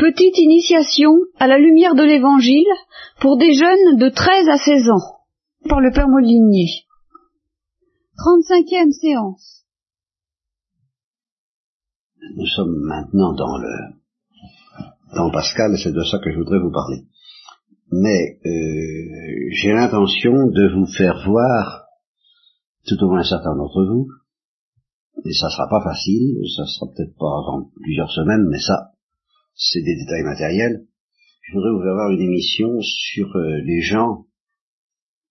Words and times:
Petite 0.00 0.38
initiation 0.38 1.12
à 1.38 1.46
la 1.46 1.58
lumière 1.58 1.94
de 1.94 2.02
l'Évangile 2.02 2.64
pour 3.20 3.36
des 3.36 3.52
jeunes 3.52 3.98
de 3.98 4.08
13 4.08 4.48
à 4.48 4.56
16 4.56 4.88
ans, 4.88 5.20
par 5.68 5.80
le 5.80 5.92
Père 5.92 6.08
Molinier. 6.08 6.86
35e 8.16 8.92
séance. 8.92 9.66
Nous 12.34 12.46
sommes 12.46 12.80
maintenant 12.80 13.34
dans 13.34 13.58
le 13.58 14.00
dans 15.14 15.30
Pascal, 15.30 15.74
et 15.74 15.76
c'est 15.76 15.92
de 15.92 16.04
ça 16.04 16.18
que 16.18 16.32
je 16.32 16.38
voudrais 16.38 16.60
vous 16.60 16.72
parler. 16.72 17.02
Mais 17.92 18.38
euh, 18.46 19.48
j'ai 19.52 19.72
l'intention 19.72 20.32
de 20.32 20.74
vous 20.76 20.86
faire 20.86 21.22
voir, 21.26 21.84
tout 22.86 22.96
au 23.04 23.08
moins 23.10 23.24
certains 23.24 23.54
d'entre 23.54 23.84
vous, 23.84 24.08
et 25.26 25.32
ça 25.34 25.50
sera 25.50 25.68
pas 25.68 25.82
facile, 25.82 26.38
ça 26.56 26.64
sera 26.64 26.90
peut-être 26.90 27.18
pas 27.18 27.36
avant 27.42 27.70
plusieurs 27.82 28.10
semaines, 28.10 28.46
mais 28.48 28.60
ça, 28.60 28.89
c'est 29.60 29.82
des 29.82 29.94
détails 29.94 30.24
matériels. 30.24 30.86
Je 31.42 31.54
voudrais 31.54 31.72
vous 31.72 31.82
faire 31.82 31.94
voir 31.94 32.10
une 32.10 32.20
émission 32.20 32.80
sur 32.80 33.36
euh, 33.36 33.60
les 33.64 33.82
gens 33.82 34.24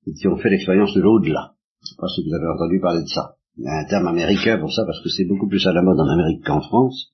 qui 0.05 0.27
ont 0.27 0.37
fait 0.37 0.49
l'expérience 0.49 0.93
de 0.93 1.01
l'au-delà. 1.01 1.55
Je 1.81 1.89
sais 1.89 1.95
pas 1.97 2.07
si 2.07 2.21
vous 2.23 2.33
avez 2.33 2.47
entendu 2.47 2.79
parler 2.79 3.01
de 3.01 3.07
ça. 3.07 3.35
Il 3.57 3.63
y 3.63 3.67
a 3.67 3.79
un 3.79 3.85
terme 3.85 4.07
américain 4.07 4.57
pour 4.59 4.71
ça 4.71 4.85
parce 4.85 5.01
que 5.03 5.09
c'est 5.09 5.25
beaucoup 5.25 5.47
plus 5.47 5.65
à 5.65 5.73
la 5.73 5.81
mode 5.81 5.99
en 5.99 6.07
Amérique 6.07 6.45
qu'en 6.45 6.61
France. 6.61 7.11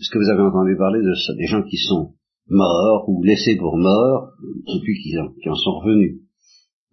Est-ce 0.00 0.10
que 0.10 0.18
vous 0.18 0.30
avez 0.30 0.42
entendu 0.42 0.76
parler 0.76 1.00
de 1.02 1.14
ça, 1.14 1.34
des 1.34 1.46
gens 1.46 1.62
qui 1.62 1.76
sont 1.76 2.14
morts 2.48 3.08
ou 3.08 3.22
laissés 3.22 3.56
pour 3.56 3.76
morts, 3.76 4.32
et 4.42 4.80
puis 4.82 5.00
qui 5.02 5.16
en, 5.18 5.26
en 5.26 5.54
sont 5.54 5.78
revenus 5.78 6.20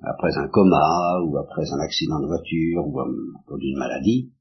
après 0.04 0.38
un 0.38 0.48
coma 0.48 1.22
ou 1.26 1.38
après 1.38 1.64
un 1.72 1.80
accident 1.80 2.20
de 2.22 2.28
voiture 2.28 2.88
ou 2.88 3.00
à 3.00 3.06
d'une 3.58 3.78
maladie, 3.78 4.32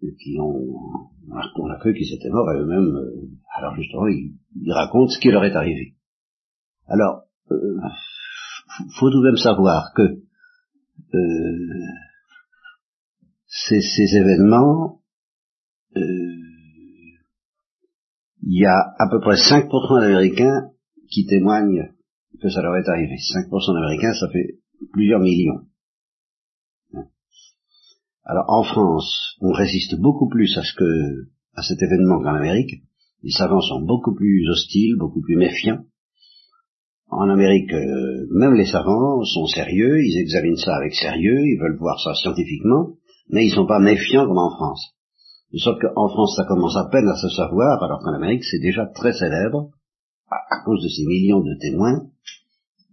qui 0.00 0.38
ont, 0.40 1.10
on 1.30 1.70
a 1.70 1.78
cru 1.78 1.94
qu'ils 1.94 2.14
étaient 2.14 2.30
morts 2.30 2.50
et 2.52 2.58
eux-mêmes, 2.58 2.96
euh, 2.96 3.28
alors 3.56 3.74
justement, 3.76 4.06
ils, 4.06 4.34
racontent 4.72 5.08
ce 5.08 5.18
qui 5.18 5.30
leur 5.30 5.44
est 5.44 5.54
arrivé. 5.54 5.94
Alors, 6.86 7.22
euh, 7.50 7.80
faut 8.98 9.10
tout 9.10 9.20
de 9.20 9.26
même 9.26 9.36
savoir 9.36 9.92
que 9.94 10.02
euh, 11.14 11.84
ces, 13.46 13.80
ces, 13.80 14.16
événements, 14.16 15.00
euh, 15.96 16.00
il 18.42 18.60
y 18.60 18.66
a 18.66 18.94
à 18.98 19.08
peu 19.10 19.20
près 19.20 19.36
5% 19.36 20.00
d'Américains 20.00 20.70
qui 21.10 21.26
témoignent 21.26 21.92
que 22.40 22.48
ça 22.48 22.62
leur 22.62 22.76
est 22.76 22.88
arrivé. 22.88 23.16
5% 23.16 23.74
d'Américains, 23.74 24.14
ça 24.14 24.28
fait 24.30 24.58
plusieurs 24.92 25.20
millions. 25.20 25.66
Alors 28.28 28.44
en 28.48 28.62
France, 28.62 29.36
on 29.40 29.52
résiste 29.52 29.98
beaucoup 29.98 30.28
plus 30.28 30.56
à 30.58 30.62
ce 30.62 30.74
que 30.74 31.28
à 31.56 31.62
cet 31.62 31.82
événement 31.82 32.20
qu'en 32.22 32.34
Amérique. 32.34 32.82
Les 33.22 33.32
savants 33.32 33.62
sont 33.62 33.80
beaucoup 33.80 34.14
plus 34.14 34.48
hostiles, 34.48 34.96
beaucoup 34.96 35.22
plus 35.22 35.36
méfiants. 35.36 35.80
En 37.08 37.30
Amérique, 37.30 37.72
euh, 37.72 38.26
même 38.30 38.54
les 38.54 38.66
savants 38.66 39.24
sont 39.24 39.46
sérieux, 39.46 40.04
ils 40.04 40.20
examinent 40.20 40.58
ça 40.58 40.76
avec 40.76 40.94
sérieux, 40.94 41.40
ils 41.40 41.58
veulent 41.58 41.78
voir 41.78 41.98
ça 42.00 42.14
scientifiquement, 42.14 42.90
mais 43.30 43.46
ils 43.46 43.50
ne 43.50 43.54
sont 43.54 43.66
pas 43.66 43.80
méfiants 43.80 44.26
comme 44.26 44.38
en 44.38 44.54
France. 44.54 44.94
Sauf 45.56 45.78
qu'en 45.80 46.08
France, 46.08 46.36
ça 46.36 46.44
commence 46.44 46.76
à 46.76 46.88
peine 46.92 47.08
à 47.08 47.16
se 47.16 47.30
savoir, 47.30 47.82
alors 47.82 48.00
qu'en 48.04 48.12
Amérique, 48.12 48.44
c'est 48.44 48.60
déjà 48.60 48.84
très 48.94 49.14
célèbre, 49.14 49.70
à, 50.30 50.62
cause 50.66 50.82
de 50.82 50.88
ces 50.88 51.06
millions 51.06 51.40
de 51.40 51.58
témoins. 51.58 52.02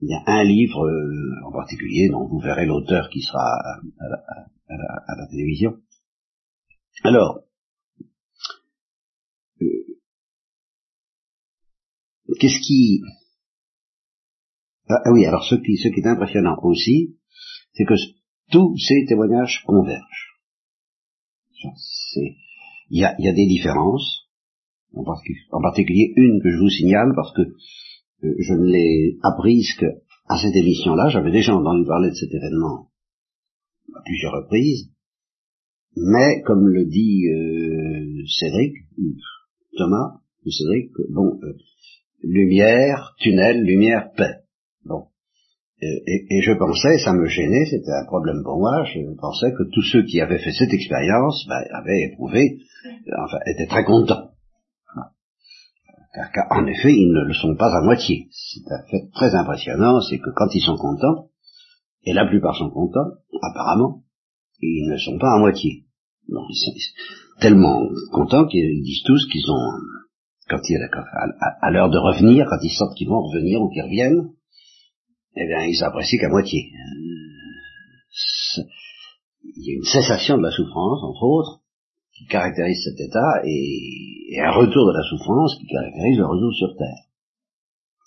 Il 0.02 0.10
y 0.10 0.14
a 0.14 0.24
un 0.26 0.44
livre 0.44 0.86
euh, 0.86 1.48
en 1.48 1.52
particulier 1.52 2.10
dont 2.10 2.28
vous 2.28 2.40
verrez 2.40 2.66
l'auteur 2.66 3.10
qui 3.10 3.22
sera 3.22 3.40
à, 3.40 5.16
la, 5.18 5.28
télévision. 5.30 5.78
Alors, 7.04 7.40
euh, 9.62 9.66
qu'est-ce 12.40 12.60
qui... 12.60 13.02
Ah, 14.88 15.02
ah, 15.06 15.12
oui, 15.14 15.26
alors 15.26 15.44
ce 15.44 15.56
qui, 15.56 15.78
ce 15.78 15.88
qui 15.88 16.02
est 16.02 16.08
impressionnant 16.08 16.58
aussi, 16.62 17.18
c'est 17.74 17.86
que 17.86 17.96
tous 18.52 18.78
ces 18.78 19.06
témoignages 19.08 19.64
convergent. 19.66 20.36
Il 22.90 23.00
y 23.00 23.03
a, 23.03 23.16
y 23.18 23.28
a, 23.28 23.34
des 23.34 23.48
différences, 23.48 24.30
en 24.94 25.62
particulier, 25.62 26.14
une 26.16 26.42
que 26.44 26.52
je 26.52 26.59
vous 26.59 26.69
signale 26.69 27.14
parce 27.16 27.34
que 27.34 27.42
je 28.40 28.53
ne 28.53 28.66
l'ai 28.66 29.18
apprise 29.24 29.74
qu'à 29.80 30.38
cette 30.41 30.56
émission-là, 30.56 31.09
j'avais 31.09 31.31
déjà 31.31 31.56
entendu 31.56 31.86
parler 31.86 32.09
de 32.09 32.16
cet 32.16 32.34
événement 32.34 32.88
à 33.96 34.02
plusieurs 34.03 34.34
reprises, 34.34 34.90
mais 35.96 36.41
comme 36.41 36.68
le 36.68 36.86
dit 36.86 37.28
euh, 37.28 38.24
Cédric, 38.28 38.74
Thomas, 39.78 40.19
ou 40.46 40.52
Cédric, 40.52 40.91
bon, 41.09 41.40
euh, 41.44 41.53
lumière, 42.22 43.16
tunnel, 43.19 43.63
lumière, 43.63 44.12
paix. 44.16 44.44
Bon. 44.86 45.06
Et, 45.81 46.25
et, 46.30 46.42
je 46.42 46.53
pensais, 46.53 46.97
ça 46.97 47.13
me 47.13 47.28
gênait, 47.28 47.66
c'était 47.66 47.92
un 47.92 48.06
problème 48.06 48.42
pour 48.44 48.57
moi, 48.59 48.86
je 48.86 49.00
pensais 49.19 49.52
que 49.52 49.63
tous 49.72 49.84
ceux 49.92 50.03
qui 50.03 50.22
avaient 50.22 50.40
fait 50.40 50.52
cette 50.52 50.74
expérience 50.74 51.46
ben, 51.47 51.63
avaient 51.72 52.12
éprouvé, 52.12 52.59
enfin, 53.18 53.38
étaient 53.46 53.68
très 53.68 53.84
contents. 53.84 54.25
Car, 56.16 56.48
en 56.52 56.66
effet, 56.66 56.94
ils 56.94 57.12
ne 57.12 57.24
le 57.24 57.34
sont 57.34 57.56
pas 57.56 57.76
à 57.76 57.81
moitié. 57.81 58.28
C'est 58.31 58.72
un 58.72 58.84
fait 58.90 59.09
très 59.14 59.36
impressionnant, 59.36 60.00
c'est 60.02 60.20
que 60.20 60.30
quand 60.36 60.48
ils 60.53 60.62
sont 60.62 60.78
contents, 60.78 61.30
et 62.03 62.14
la 62.14 62.26
plupart 62.26 62.56
sont 62.56 62.70
contents, 62.70 63.12
apparemment, 63.42 64.03
ils 64.62 64.90
ne 64.90 64.98
sont 64.98 65.18
pas 65.18 65.34
à 65.36 65.40
moitié. 65.40 65.86
Non, 66.30 66.42
ils 66.50 66.56
sont 66.56 66.72
tellement 67.40 67.88
contents 68.12 68.48
qu'ils 68.48 68.84
disent 68.84 69.04
tous 69.06 69.25
qu'ils 69.28 69.50
ont, 69.52 69.72
quand 70.50 70.62
il 70.70 70.78
à, 70.78 70.88
à, 71.40 71.68
à 71.68 71.72
l'heure 71.72 71.90
de 71.90 71.98
revenir, 71.98 72.46
quand 72.50 72.59
ils 72.62 72.72
sentent 72.72 72.96
qu'ils 72.96 73.09
vont 73.09 73.22
revenir 73.22 73.62
ou 73.62 73.70
qu'ils 73.70 73.84
reviennent, 73.84 74.30
eh 75.36 75.48
bien, 75.48 75.66
ils 75.66 75.84
apprécient 75.84 76.20
qu'à 76.20 76.30
moitié. 76.30 76.72
Euh, 76.72 78.64
il 79.44 79.64
y 79.64 79.72
a 79.72 79.75
une 79.75 79.84
cessation 79.84 80.38
de 80.38 80.44
la 80.44 80.52
souffrance, 80.52 81.04
entre 81.04 81.24
autres, 81.24 81.62
qui 82.18 82.26
caractérise 82.28 82.81
cet 82.84 83.00
état, 83.00 83.42
et, 83.46 84.40
un 84.42 84.52
retour 84.52 84.88
de 84.88 84.94
la 84.94 85.03
souffrance 85.03 85.56
qui 85.59 85.68
caractérise 85.68 86.18
le 86.18 86.26
retour 86.26 86.53
sur 86.53 86.76
Terre. 86.76 87.03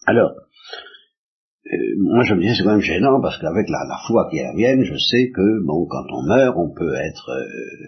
Alors, 0.07 0.31
euh, 0.31 1.77
moi 1.99 2.23
je 2.25 2.35
me 2.35 2.41
dis 2.41 2.55
c'est 2.55 2.65
quand 2.65 2.73
même 2.73 2.81
gênant 2.81 3.21
parce 3.21 3.39
qu'avec 3.39 3.69
la, 3.69 3.99
foi 4.07 4.29
qui 4.31 4.39
est 4.39 4.45
la 4.45 4.53
mienne, 4.53 4.85
je 4.85 4.97
sais 4.97 5.31
que 5.31 5.65
bon 5.65 5.87
quand 5.87 6.05
on 6.13 6.23
meurt, 6.23 6.57
on 6.57 6.73
peut 6.75 6.95
être 6.95 7.31
euh, 7.31 7.87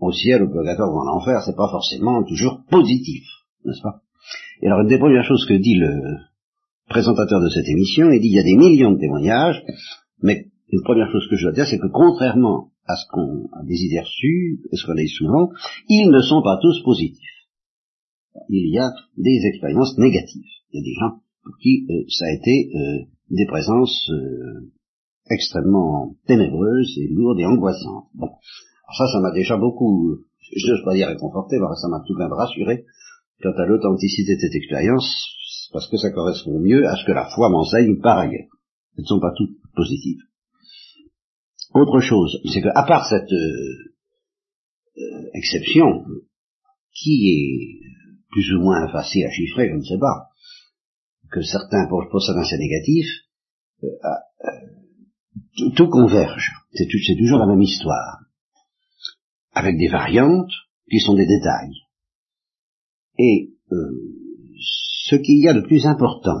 au 0.00 0.12
ciel, 0.12 0.42
au 0.42 0.48
purgatoire 0.48 0.92
ou 0.92 0.98
en 0.98 1.16
enfer, 1.16 1.42
c'est 1.44 1.56
pas 1.56 1.68
forcément 1.70 2.22
toujours 2.24 2.62
positif, 2.70 3.24
n'est-ce 3.64 3.82
pas? 3.82 4.00
Et 4.62 4.66
alors 4.66 4.80
une 4.80 4.88
des 4.88 4.98
premières 4.98 5.24
choses 5.24 5.46
que 5.46 5.54
dit 5.54 5.76
le, 5.76 6.18
présentateur 6.88 7.40
de 7.40 7.48
cette 7.48 7.68
émission, 7.68 8.10
il 8.10 8.20
dit 8.20 8.28
il 8.28 8.34
y 8.34 8.38
a 8.38 8.44
des 8.44 8.56
millions 8.56 8.92
de 8.92 8.98
témoignages, 8.98 9.62
mais 10.22 10.46
une 10.70 10.82
première 10.82 11.10
chose 11.10 11.26
que 11.28 11.36
je 11.36 11.44
dois 11.44 11.52
dire, 11.52 11.66
c'est 11.66 11.78
que 11.78 11.90
contrairement 11.92 12.70
à 12.86 12.96
ce 12.96 13.04
qu'on 13.10 13.48
a 13.52 13.64
des 13.64 13.82
idées 13.82 14.00
reçues, 14.00 14.60
ce 14.72 14.86
qu'on 14.86 14.94
dit 14.94 15.08
souvent, 15.08 15.50
ils 15.88 16.10
ne 16.10 16.20
sont 16.20 16.42
pas 16.42 16.58
tous 16.60 16.82
positifs. 16.84 17.20
Il 18.48 18.72
y 18.72 18.78
a 18.78 18.92
des 19.16 19.40
expériences 19.46 19.96
négatives. 19.98 20.44
Il 20.72 20.78
y 20.78 20.80
a 20.80 20.84
des 20.84 20.94
gens 20.94 21.20
pour 21.42 21.56
qui 21.58 21.86
euh, 21.90 22.04
ça 22.08 22.26
a 22.26 22.32
été 22.32 22.70
euh, 22.74 23.04
des 23.30 23.46
présences 23.46 24.10
euh, 24.10 24.72
extrêmement 25.30 26.16
ténébreuses 26.26 26.98
et 26.98 27.08
lourdes 27.08 27.40
et 27.40 27.46
angoissantes. 27.46 28.06
Bon, 28.14 28.26
Alors 28.26 28.96
ça, 28.96 29.06
ça 29.06 29.20
m'a 29.20 29.32
déjà 29.32 29.56
beaucoup, 29.56 30.18
je 30.54 30.70
n'ose 30.70 30.84
pas 30.84 30.94
dire 30.94 31.08
réconforté, 31.08 31.56
mais 31.58 31.66
ça 31.80 31.88
m'a 31.88 32.02
tout 32.06 32.14
de 32.14 32.18
même 32.18 32.32
rassuré 32.32 32.84
quant 33.42 33.52
à 33.52 33.66
l'authenticité 33.66 34.36
de 34.36 34.40
cette 34.40 34.54
expérience, 34.54 35.08
parce 35.72 35.88
que 35.90 35.96
ça 35.96 36.10
correspond 36.10 36.58
mieux 36.58 36.86
à 36.86 36.96
ce 36.96 37.04
que 37.04 37.12
la 37.12 37.28
foi 37.34 37.50
m'enseigne 37.50 37.98
par 38.00 38.18
ailleurs. 38.18 38.48
Elles 38.96 39.02
ne 39.02 39.06
sont 39.06 39.20
pas 39.20 39.32
toutes 39.36 39.56
positives. 39.74 40.22
Autre 41.76 42.00
chose, 42.00 42.40
c'est 42.50 42.62
qu'à 42.62 42.84
part 42.84 43.06
cette 43.06 43.30
euh, 43.30 43.92
euh, 44.96 45.28
exception, 45.34 46.06
qui 46.94 47.28
est 47.28 47.80
plus 48.30 48.50
ou 48.54 48.62
moins 48.62 48.90
facile 48.90 49.26
à 49.26 49.30
chiffrer, 49.30 49.68
je 49.68 49.74
ne 49.74 49.82
sais 49.82 49.98
pas, 49.98 50.30
que 51.30 51.42
certains 51.42 51.86
possèdent 52.10 52.36
un 52.36 52.40
assez 52.40 52.56
négatif, 52.56 53.06
euh, 53.84 53.88
tout, 55.76 55.88
converge. 55.88 56.50
C'est 56.72 56.88
toujours 57.18 57.40
la 57.40 57.46
même 57.46 57.60
histoire, 57.60 58.20
avec 59.52 59.76
des 59.76 59.88
variantes 59.88 60.52
qui 60.90 61.00
sont 61.00 61.14
des 61.14 61.26
détails. 61.26 61.74
Et 63.18 63.52
ce 64.60 65.16
qu'il 65.16 65.42
y 65.42 65.48
a 65.48 65.52
de 65.52 65.60
plus 65.60 65.84
important, 65.84 66.40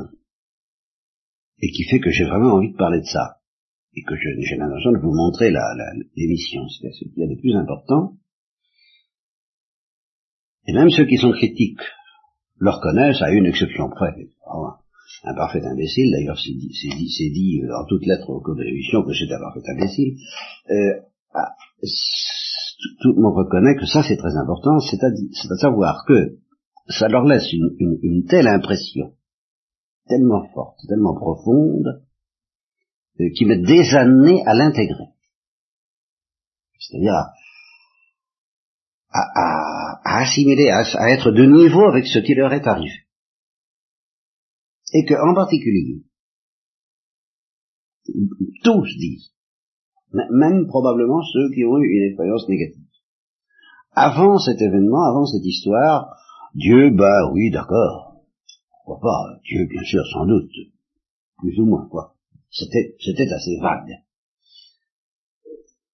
et 1.58 1.70
qui 1.72 1.82
fait 1.84 2.00
que 2.00 2.10
j'ai 2.10 2.24
vraiment 2.24 2.54
envie 2.54 2.72
de 2.72 2.76
parler 2.78 3.00
de 3.00 3.06
ça, 3.06 3.35
et 3.96 4.02
que 4.02 4.14
j'ai 4.14 4.56
l'intention 4.56 4.92
de 4.92 4.98
vous 4.98 5.14
montrer 5.14 5.50
l'émission, 6.16 6.68
c'est 6.68 6.92
ce 6.92 7.04
qu'il 7.04 7.18
y 7.18 7.24
a 7.24 7.34
de 7.34 7.40
plus 7.40 7.56
important, 7.56 8.16
et 10.66 10.72
même 10.72 10.90
ceux 10.90 11.06
qui 11.06 11.16
sont 11.16 11.32
critiques 11.32 11.80
le 12.58 12.70
reconnaissent 12.70 13.22
à 13.22 13.30
une 13.30 13.46
exception 13.46 13.88
près. 13.90 14.14
Oh, 14.46 14.68
un 15.24 15.34
parfait 15.34 15.64
imbécile, 15.64 16.10
d'ailleurs 16.12 16.38
c'est 16.38 16.52
dit, 16.52 16.68
dit, 16.68 17.30
dit, 17.30 17.62
en 17.72 17.84
toutes 17.86 18.06
lettres 18.06 18.30
au 18.30 18.40
cours 18.40 18.56
de 18.56 18.62
l'émission 18.62 19.02
que 19.02 19.12
c'est 19.12 19.32
un 19.32 19.40
parfait 19.40 19.70
imbécile, 19.70 20.16
euh, 20.70 21.00
ah, 21.32 21.54
tout 23.00 23.12
le 23.14 23.22
monde 23.22 23.36
reconnaît 23.36 23.76
que 23.76 23.86
ça 23.86 24.02
c'est 24.02 24.16
très 24.16 24.36
important, 24.36 24.78
c'est 24.80 25.02
à, 25.02 25.08
à 25.08 25.56
savoir 25.56 26.04
que 26.06 26.38
ça 26.88 27.08
leur 27.08 27.24
laisse 27.24 27.52
une, 27.52 28.24
telle 28.28 28.46
impression, 28.46 29.14
tellement 30.08 30.46
forte, 30.54 30.78
tellement 30.88 31.14
profonde, 31.14 32.02
qui 33.34 33.44
met 33.44 33.58
des 33.58 33.94
années 33.94 34.42
à 34.46 34.54
l'intégrer. 34.54 35.08
C'est-à-dire 36.78 37.14
à, 39.12 40.20
assimiler, 40.20 40.68
à, 40.68 40.82
à, 40.98 41.10
être 41.10 41.30
de 41.30 41.44
niveau 41.44 41.88
avec 41.88 42.06
ce 42.06 42.18
qui 42.18 42.34
leur 42.34 42.52
est 42.52 42.66
arrivé. 42.66 43.06
Et 44.92 45.04
que, 45.04 45.14
en 45.14 45.34
particulier, 45.34 46.04
tous 48.62 48.88
disent, 48.98 49.32
même 50.12 50.66
probablement 50.66 51.22
ceux 51.22 51.50
qui 51.54 51.64
ont 51.64 51.78
eu 51.78 51.88
une 51.88 52.08
expérience 52.08 52.48
négative. 52.48 52.82
Avant 53.92 54.38
cet 54.38 54.60
événement, 54.60 55.02
avant 55.10 55.26
cette 55.26 55.44
histoire, 55.44 56.14
Dieu, 56.54 56.90
bah 56.90 57.30
oui, 57.32 57.50
d'accord. 57.50 58.22
Pourquoi 58.84 59.00
pas? 59.00 59.40
Dieu, 59.44 59.66
bien 59.66 59.82
sûr, 59.82 60.02
sans 60.12 60.26
doute. 60.26 60.52
Plus 61.38 61.58
ou 61.58 61.66
moins, 61.66 61.88
quoi. 61.88 62.15
C'était, 62.50 63.32
assez 63.32 63.58
vague. 63.60 64.02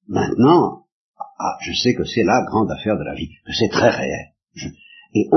Maintenant, 0.09 0.87
ah, 1.39 1.57
je 1.61 1.73
sais 1.73 1.95
que 1.95 2.05
c'est 2.05 2.25
la 2.25 2.45
grande 2.45 2.71
affaire 2.71 2.99
de 2.99 3.05
la 3.05 3.15
vie, 3.15 3.29
que 3.45 3.53
c'est 3.53 3.69
très 3.69 3.91
réel. 3.91 4.33
et 5.15 5.29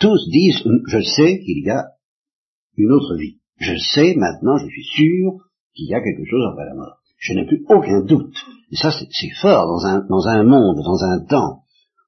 tous 0.00 0.30
disent, 0.30 0.62
je 0.88 1.00
sais 1.00 1.38
qu'il 1.40 1.64
y 1.64 1.70
a 1.70 1.86
une 2.76 2.92
autre 2.92 3.16
vie. 3.16 3.38
Je 3.58 3.76
sais 3.76 4.14
maintenant, 4.16 4.56
je 4.58 4.66
suis 4.66 4.84
sûr 4.84 5.32
qu'il 5.74 5.86
y 5.86 5.94
a 5.94 6.00
quelque 6.00 6.24
chose 6.28 6.44
après 6.50 6.64
la 6.66 6.74
mort. 6.74 6.98
Je 7.18 7.34
n'ai 7.34 7.46
plus 7.46 7.64
aucun 7.68 8.02
doute. 8.02 8.36
Et 8.70 8.76
ça, 8.76 8.90
c'est 8.90 9.30
fort 9.40 9.66
dans 10.08 10.28
un 10.28 10.42
monde, 10.42 10.76
dans 10.84 11.04
un 11.04 11.24
temps 11.24 11.64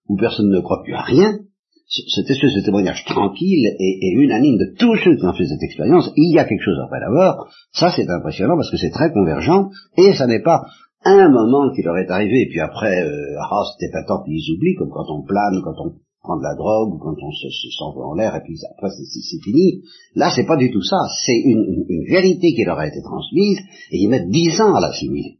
où 0.08 0.16
personne 0.16 0.50
ne 0.50 0.60
croit 0.60 0.82
plus 0.82 0.94
à 0.94 1.02
rien. 1.02 1.38
C'était 1.88 2.34
ce 2.34 2.64
témoignage 2.64 3.04
tranquille 3.04 3.64
et, 3.78 3.98
et, 4.02 4.12
unanime 4.16 4.58
de 4.58 4.74
tous 4.76 4.96
ceux 4.96 5.16
qui 5.16 5.24
ont 5.24 5.32
fait 5.32 5.46
cette 5.46 5.62
expérience. 5.62 6.10
Il 6.16 6.34
y 6.34 6.38
a 6.38 6.44
quelque 6.44 6.64
chose 6.64 6.78
après 6.84 6.98
la 6.98 7.10
mort. 7.10 7.46
Ça, 7.72 7.92
c'est 7.94 8.10
impressionnant 8.10 8.56
parce 8.56 8.70
que 8.72 8.76
c'est 8.76 8.90
très 8.90 9.12
convergent 9.12 9.70
et 9.96 10.12
ça 10.14 10.26
n'est 10.26 10.42
pas 10.42 10.66
un 11.04 11.28
moment 11.30 11.70
qui 11.72 11.82
leur 11.82 11.96
est 11.98 12.10
arrivé 12.10 12.42
et 12.42 12.48
puis 12.50 12.60
après, 12.60 13.02
euh, 13.02 13.38
ah, 13.40 13.62
c'était 13.72 13.92
pas 13.92 14.02
tant 14.02 14.24
qu'ils 14.24 14.42
oublient, 14.54 14.74
comme 14.74 14.90
quand 14.90 15.06
on 15.08 15.22
plane, 15.22 15.62
quand 15.62 15.78
on 15.78 15.94
prend 16.20 16.36
de 16.36 16.42
la 16.42 16.56
drogue 16.56 16.94
ou 16.94 16.98
quand 16.98 17.14
on 17.22 17.30
se, 17.30 17.46
s'envoie 17.78 18.08
en 18.08 18.14
l'air 18.14 18.34
et 18.34 18.42
puis 18.42 18.58
après 18.76 18.90
c'est, 18.90 19.42
fini. 19.44 19.82
Là, 20.16 20.32
c'est 20.34 20.46
pas 20.46 20.56
du 20.56 20.72
tout 20.72 20.82
ça. 20.82 20.96
C'est 21.24 21.38
une, 21.38 21.86
vérité 22.10 22.52
qui 22.54 22.64
leur 22.64 22.78
a 22.78 22.88
été 22.88 23.00
transmise 23.02 23.58
et 23.92 23.98
ils 23.98 24.08
mettent 24.08 24.28
dix 24.28 24.60
ans 24.60 24.74
à 24.74 24.80
l'assimiler. 24.80 25.38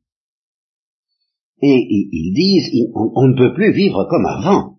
Et 1.62 1.86
ils, 1.88 2.34
disent, 2.34 2.86
on, 2.94 3.28
ne 3.28 3.36
peut 3.36 3.54
plus 3.54 3.72
vivre 3.72 4.06
comme 4.10 4.26
avant. 4.26 4.75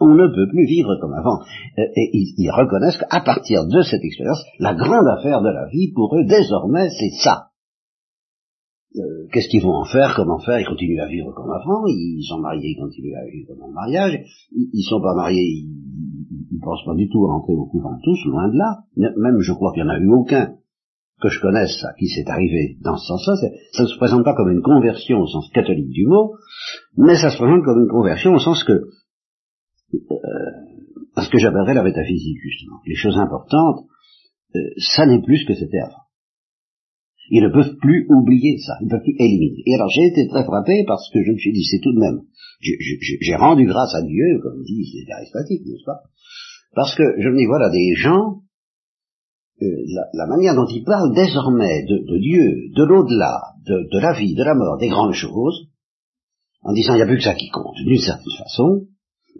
On 0.00 0.14
ne 0.14 0.26
peut 0.28 0.48
plus 0.48 0.66
vivre 0.66 0.96
comme 1.00 1.12
avant. 1.12 1.40
Euh, 1.78 1.82
et 1.96 2.10
ils, 2.12 2.50
reconnaissent 2.50 2.98
qu'à 2.98 3.20
partir 3.20 3.66
de 3.66 3.82
cette 3.82 4.04
expérience, 4.04 4.42
la 4.58 4.74
grande 4.74 5.06
affaire 5.08 5.42
de 5.42 5.48
la 5.48 5.66
vie 5.68 5.92
pour 5.92 6.14
eux, 6.16 6.24
désormais, 6.24 6.88
c'est 6.90 7.22
ça. 7.22 7.48
Euh, 8.96 9.28
qu'est-ce 9.32 9.48
qu'ils 9.48 9.62
vont 9.62 9.74
en 9.74 9.84
faire, 9.84 10.14
comment 10.16 10.38
faire, 10.38 10.60
ils 10.60 10.66
continuent 10.66 11.00
à 11.00 11.08
vivre 11.08 11.32
comme 11.34 11.50
avant, 11.50 11.84
ils 11.86 12.24
sont 12.26 12.38
mariés, 12.38 12.74
ils 12.76 12.80
continuent 12.80 13.16
à 13.16 13.30
vivre 13.30 13.54
dans 13.58 13.66
le 13.66 13.74
mariage, 13.74 14.18
ils, 14.50 14.70
ils 14.72 14.82
sont 14.82 15.00
pas 15.00 15.14
mariés, 15.14 15.44
ils, 15.44 16.56
ne 16.56 16.60
pensent 16.60 16.84
pas 16.86 16.94
du 16.94 17.08
tout 17.08 17.26
à 17.26 17.32
rentrer 17.32 17.52
au 17.52 17.66
couvent 17.66 17.98
tous, 18.02 18.24
loin 18.26 18.48
de 18.48 18.56
là, 18.56 18.84
même 18.96 19.40
je 19.40 19.52
crois 19.52 19.72
qu'il 19.74 19.84
n'y 19.84 19.90
en 19.90 19.92
a 19.92 19.98
eu 19.98 20.08
aucun 20.08 20.54
que 21.20 21.28
je 21.28 21.40
connaisse 21.40 21.84
à 21.84 21.92
qui 21.98 22.06
c'est 22.06 22.28
arrivé 22.28 22.78
dans 22.80 22.96
ce 22.96 23.06
sens-là, 23.06 23.34
ça 23.72 23.82
ne 23.82 23.88
se 23.88 23.96
présente 23.98 24.24
pas 24.24 24.34
comme 24.34 24.50
une 24.50 24.62
conversion 24.62 25.18
au 25.20 25.26
sens 25.26 25.50
catholique 25.50 25.90
du 25.90 26.06
mot, 26.06 26.34
mais 26.96 27.16
ça 27.16 27.30
se 27.30 27.36
présente 27.36 27.64
comme 27.64 27.80
une 27.80 27.90
conversion 27.90 28.32
au 28.34 28.38
sens 28.38 28.62
que, 28.64 28.84
euh, 29.94 31.22
ce 31.22 31.30
que 31.30 31.38
j'appellerais 31.38 31.74
la 31.74 31.82
métaphysique 31.82 32.38
justement, 32.40 32.80
les 32.86 32.94
choses 32.94 33.18
importantes, 33.18 33.86
euh, 34.54 34.60
ça 34.78 35.06
n'est 35.06 35.22
plus 35.22 35.38
ce 35.38 35.46
que 35.46 35.54
c'était 35.54 35.80
avant. 35.80 36.04
Ils 37.30 37.42
ne 37.42 37.52
peuvent 37.52 37.76
plus 37.76 38.06
oublier 38.08 38.58
ça, 38.58 38.74
ils 38.80 38.86
ne 38.86 38.90
peuvent 38.90 39.02
plus 39.02 39.16
éliminer. 39.18 39.62
Et 39.66 39.74
alors 39.74 39.88
j'ai 39.90 40.06
été 40.06 40.28
très 40.28 40.44
frappé 40.44 40.84
parce 40.86 41.10
que 41.12 41.22
je 41.22 41.32
me 41.32 41.38
suis 41.38 41.52
dit, 41.52 41.64
c'est 41.64 41.80
tout 41.80 41.92
de 41.92 42.00
même, 42.00 42.22
j'ai 42.60 43.34
rendu 43.36 43.66
grâce 43.66 43.94
à 43.94 44.02
Dieu, 44.02 44.40
comme 44.42 44.62
disent 44.62 44.94
les 44.94 45.12
aristatiques, 45.12 45.66
n'est-ce 45.66 45.84
pas? 45.84 46.02
Parce 46.74 46.94
que 46.94 47.02
je 47.18 47.28
me 47.28 47.36
dis, 47.36 47.46
voilà, 47.46 47.70
des 47.70 47.94
gens, 47.94 48.42
euh, 49.62 49.66
la, 50.14 50.26
manière 50.26 50.54
dont 50.54 50.66
ils 50.66 50.84
parlent 50.84 51.14
désormais 51.14 51.84
de, 51.84 52.18
Dieu, 52.18 52.70
de 52.74 52.84
l'au-delà, 52.84 53.40
de, 53.66 53.98
la 53.98 54.12
vie, 54.12 54.34
de 54.34 54.44
la 54.44 54.54
mort, 54.54 54.78
des 54.78 54.88
grandes 54.88 55.14
choses, 55.14 55.68
en 56.62 56.72
disant, 56.72 56.94
il 56.94 56.96
n'y 56.96 57.02
a 57.02 57.06
plus 57.06 57.18
que 57.18 57.24
ça 57.24 57.34
qui 57.34 57.48
compte, 57.50 57.76
d'une 57.84 57.98
certaine 57.98 58.38
façon, 58.38 58.86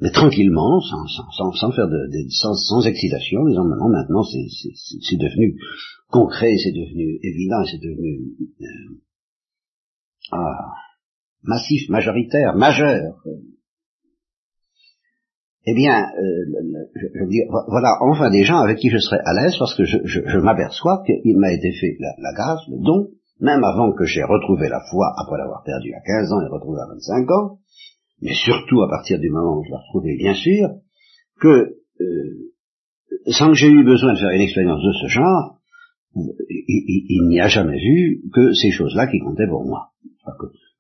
mais 0.00 0.10
tranquillement, 0.10 0.80
sans, 0.80 1.06
sans, 1.36 1.52
sans 1.52 1.72
faire 1.72 1.88
de, 1.88 2.08
sans, 2.30 2.54
sans, 2.54 2.86
excitation, 2.86 3.44
disant 3.46 3.64
maintenant, 3.64 3.88
maintenant 3.88 4.22
c'est 4.22 5.16
devenu 5.16 5.58
concret, 6.08 6.54
c'est 6.62 6.72
devenu 6.72 7.18
évident, 7.22 7.64
c'est 7.64 7.80
devenu 7.80 8.32
euh, 8.60 8.94
ah, 10.32 10.72
massif, 11.42 11.88
majoritaire, 11.88 12.54
majeur. 12.54 13.16
Eh 15.70 15.74
bien, 15.74 16.02
euh, 16.02 16.86
je, 16.94 17.20
veux 17.20 17.28
dire, 17.28 17.44
voilà 17.68 17.98
enfin 18.00 18.30
des 18.30 18.44
gens 18.44 18.58
avec 18.58 18.78
qui 18.78 18.88
je 18.88 18.98
serais 18.98 19.20
à 19.24 19.34
l'aise 19.34 19.54
parce 19.58 19.74
que 19.74 19.84
je, 19.84 19.98
je, 20.04 20.38
m'aperçois 20.38 21.02
qu'il 21.04 21.38
m'a 21.38 21.52
été 21.52 21.72
fait 21.72 21.96
la, 22.00 22.08
la, 22.18 22.32
grâce, 22.32 22.60
le 22.68 22.78
don, 22.82 23.08
même 23.40 23.62
avant 23.64 23.92
que 23.92 24.04
j'ai 24.04 24.22
retrouvé 24.22 24.68
la 24.68 24.80
foi 24.90 25.12
après 25.18 25.36
l'avoir 25.36 25.62
perdu 25.64 25.92
à 25.92 26.00
15 26.00 26.32
ans 26.32 26.40
et 26.40 26.48
retrouvé 26.48 26.80
à 26.80 26.86
25 26.86 27.30
ans, 27.32 27.58
mais 28.20 28.34
surtout 28.34 28.82
à 28.82 28.88
partir 28.88 29.18
du 29.18 29.30
moment 29.30 29.58
où 29.58 29.64
je 29.64 29.70
l'ai 29.70 29.76
retrouvé, 29.76 30.16
bien 30.16 30.34
sûr, 30.34 30.68
que 31.40 31.76
euh, 32.00 32.48
sans 33.26 33.48
que 33.48 33.54
j'ai 33.54 33.68
eu 33.68 33.84
besoin 33.84 34.14
de 34.14 34.18
faire 34.18 34.30
une 34.30 34.40
expérience 34.40 34.82
de 34.82 34.92
ce 35.02 35.06
genre, 35.08 35.58
il, 36.14 37.28
n'y 37.28 37.40
a 37.40 37.48
jamais 37.48 37.78
vu 37.78 38.22
que 38.32 38.52
ces 38.52 38.70
choses-là 38.70 39.06
qui 39.06 39.18
comptaient 39.20 39.46
pour 39.46 39.64
moi. 39.64 39.90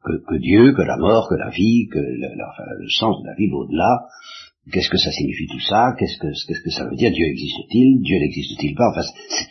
Que, 0.04 0.38
Dieu, 0.38 0.72
que 0.72 0.82
la 0.82 0.96
mort, 0.96 1.28
que 1.28 1.34
la 1.34 1.50
vie, 1.50 1.86
que 1.92 1.98
le, 1.98 2.88
sens 2.98 3.20
de 3.22 3.26
la 3.26 3.34
vie 3.34 3.50
au-delà, 3.52 4.06
qu'est-ce 4.72 4.88
que 4.88 4.96
ça 4.96 5.10
signifie 5.10 5.46
tout 5.46 5.60
ça, 5.60 5.94
qu'est-ce 5.98 6.18
que, 6.18 6.28
que 6.28 6.70
ça 6.70 6.84
veut 6.84 6.96
dire, 6.96 7.10
Dieu 7.10 7.26
existe-t-il, 7.26 8.00
Dieu 8.02 8.18
n'existe-t-il 8.18 8.74
pas, 8.74 8.90
enfin, 8.90 9.02